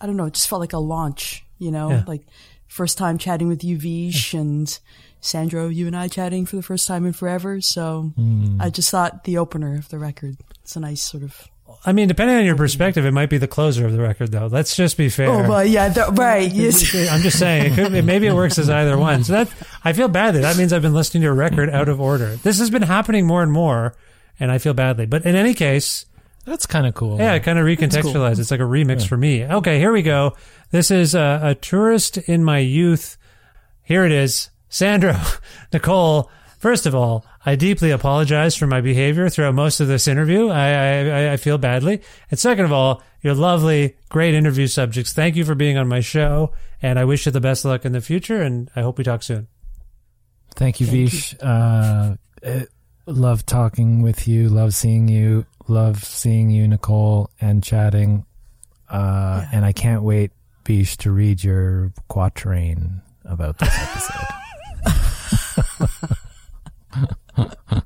[0.00, 2.04] I don't know, it just felt like a launch, you know, Yeah.
[2.06, 2.22] like
[2.68, 4.78] first time chatting with you, Vish, and
[5.20, 7.60] Sandro, you and I chatting for the first time in forever.
[7.60, 8.60] So hmm.
[8.60, 10.36] I just thought the opener of the record.
[10.62, 11.48] It's a nice sort of.
[11.84, 14.46] I mean, depending on your perspective, it might be the closer of the record, though.
[14.46, 15.28] Let's just be fair.
[15.28, 16.50] Oh, but yeah, right.
[16.52, 16.94] Yes.
[17.10, 19.24] I'm just saying, it could, maybe it works as either one.
[19.24, 19.48] So that
[19.84, 20.40] I feel badly.
[20.40, 22.36] That means I've been listening to a record out of order.
[22.36, 23.94] This has been happening more and more,
[24.40, 25.06] and I feel badly.
[25.06, 26.06] But in any case,
[26.46, 27.18] That's kind of cool.
[27.18, 28.38] Yeah, I kind of recontextualize.
[28.38, 29.44] It's like a remix for me.
[29.44, 30.36] Okay, here we go.
[30.70, 33.18] This is a, a tourist in my youth.
[33.82, 34.50] Here it is.
[34.68, 35.16] Sandro,
[35.72, 36.30] Nicole.
[36.58, 40.48] First First of all, I deeply apologize for my behavior throughout most of this interview.
[40.48, 42.00] I, I, I feel badly.
[42.30, 45.12] And second of all, you're lovely, great interview subjects.
[45.12, 47.92] Thank you for being on my show, and I wish you the best luck in
[47.92, 48.42] the future.
[48.42, 49.48] And I hope we talk soon.
[50.54, 51.34] Thank you, Vish.
[51.40, 52.64] Uh, eh,
[53.06, 54.48] love talking with you.
[54.48, 55.44] Love seeing you.
[55.68, 58.24] Love seeing you, Nicole, and chatting.
[58.88, 60.30] Uh, And I can't wait,
[60.64, 63.68] Vish, to read your quatrain about this
[64.86, 65.06] episode.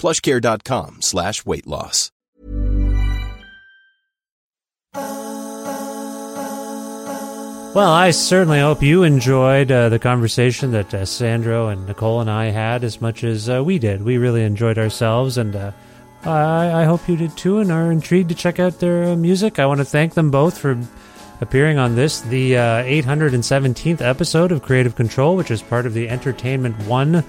[0.00, 2.10] plushcare.com slash weight loss.
[7.72, 12.28] Well, I certainly hope you enjoyed uh, the conversation that uh, Sandro and Nicole and
[12.28, 14.02] I had as much as uh, we did.
[14.02, 15.70] We really enjoyed ourselves, and uh,
[16.24, 19.60] I, I hope you did too and are intrigued to check out their uh, music.
[19.60, 20.76] I want to thank them both for
[21.40, 26.08] appearing on this, the uh, 817th episode of Kreative Kontrol, which is part of the
[26.08, 27.24] Entertainment One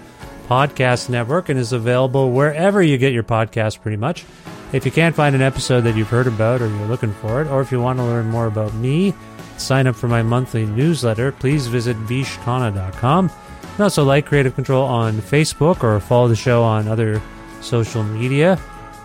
[0.52, 4.26] podcast network and is available wherever you get your podcast pretty much.
[4.74, 7.48] If you can't find an episode that you've heard about or you're looking for it,
[7.48, 9.14] or if you want to learn more about me,
[9.58, 13.32] sign up for my monthly newsletter, please visit vishkhanna.com.
[13.64, 17.22] And also like Kreative Kontrol on Facebook or follow the show on other
[17.62, 18.60] social media,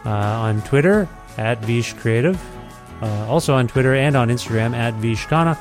[0.04, 1.08] uh, on Twitter
[1.38, 2.42] at Vish Creative,
[3.02, 5.56] uh, also on Twitter and on Instagram at Vishkhanna,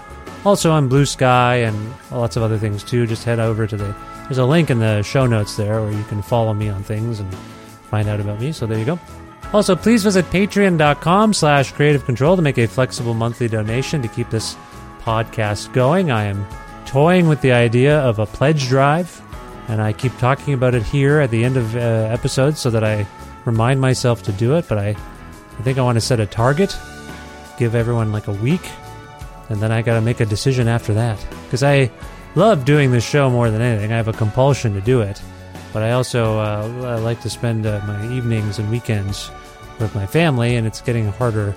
[0.45, 3.06] also on Blue Sky and lots of other things too.
[3.06, 3.95] Just head over to the
[4.27, 7.19] there's a link in the show notes there where you can follow me on things
[7.19, 7.34] and
[7.89, 8.52] find out about me.
[8.52, 8.99] So there you go.
[9.53, 14.30] Also, please visit patreon.com slash kreative kontrol to make a flexible monthly donation to keep
[14.30, 14.56] this
[15.02, 16.11] podcast going.
[16.11, 16.45] I am
[16.85, 19.22] toying with the idea of a pledge drive,
[19.68, 22.84] and I keep talking about it here at the end of uh, episodes so that
[22.84, 23.06] I
[23.45, 26.76] remind myself to do it, but I, I think I want to set a target,
[27.57, 28.68] give everyone like a week,
[29.49, 31.23] and then I got to make a decision after that.
[31.45, 31.91] Because I
[32.36, 33.91] love doing this show more than anything.
[33.91, 35.22] I have a compulsion to do it,
[35.74, 39.32] but I also uh, I like to spend uh, my evenings and weekends
[39.80, 41.56] with my family, and it's getting harder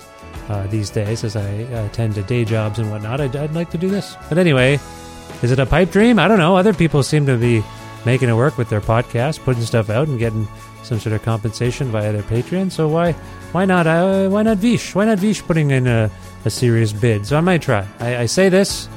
[0.49, 1.47] uh, these days as I
[1.85, 3.21] attend to day jobs and whatnot.
[3.21, 4.17] I'd, I'd like to do this.
[4.27, 4.79] But anyway,
[5.41, 6.19] is it a pipe dream?
[6.19, 6.57] I don't know.
[6.57, 7.63] Other people seem to be
[8.05, 10.47] making it work with their podcast, putting stuff out and getting
[10.83, 12.71] some sort of compensation via their Patreon.
[12.71, 13.13] So why
[13.51, 14.95] why not uh, why not Vish?
[14.95, 16.09] Why not Vish putting in a,
[16.45, 17.25] a serious bid?
[17.25, 17.85] So I might try.
[17.99, 18.89] I, I say this.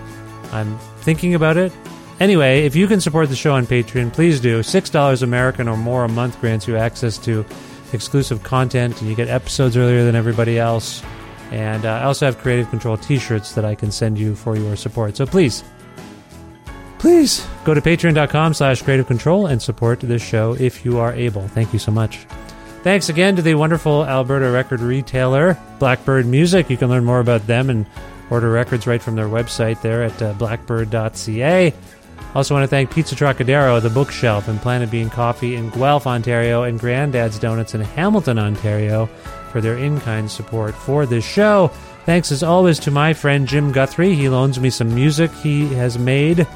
[0.52, 1.72] I'm thinking about it.
[2.20, 4.62] Anyway, if you can support the show on Patreon, please do.
[4.62, 7.44] Six dollars American or more a month grants you access to
[7.92, 11.02] exclusive content, and you get episodes earlier than everybody else.
[11.50, 14.76] And uh, I also have Kreative Kontrol T-shirts that I can send you for your
[14.76, 15.16] support.
[15.16, 15.62] So please,
[16.98, 21.46] please go to patreon.com slash kreative kontrol and support this show if you are able.
[21.48, 22.26] Thank you so much.
[22.82, 26.70] Thanks again to the wonderful Alberta record retailer, Blackbyrd Myoozik.
[26.70, 27.84] You can learn more about them and
[28.30, 31.74] order records right from their website there at uh, blackbyrd.ca.
[32.34, 36.62] Also want to thank Pizza Trokadero, The Bookshelf, and Planet Bean Coffee in Guelph, Ontario,
[36.62, 39.06] and Grandad's Donuts in Hamilton, Ontario
[39.50, 41.68] for their in-kind support for this show.
[42.06, 44.14] Thanks as always to my friend Jim Guthrie.
[44.14, 46.46] He loans me some music he has made,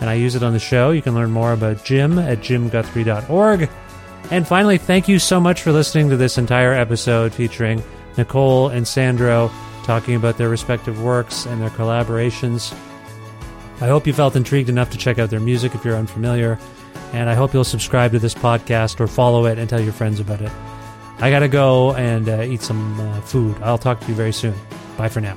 [0.00, 0.90] and I use it on the show.
[0.90, 3.70] You can learn more about Jim at jimguthrie.org.
[4.32, 7.82] And finally, thank you so much for listening to this entire episode featuring
[8.16, 9.50] Nicole and Sandro
[9.90, 12.72] talking about their respective works and their collaborations.
[13.80, 16.60] I hope you felt intrigued enough to check out their music if you're unfamiliar,
[17.12, 20.20] and I hope you'll subscribe to this podcast or follow it and tell your friends
[20.20, 20.52] about it.
[21.18, 23.60] I gotta go and uh, eat some uh, food.
[23.62, 24.54] I'll talk to you very soon.
[24.96, 25.36] Bye for now.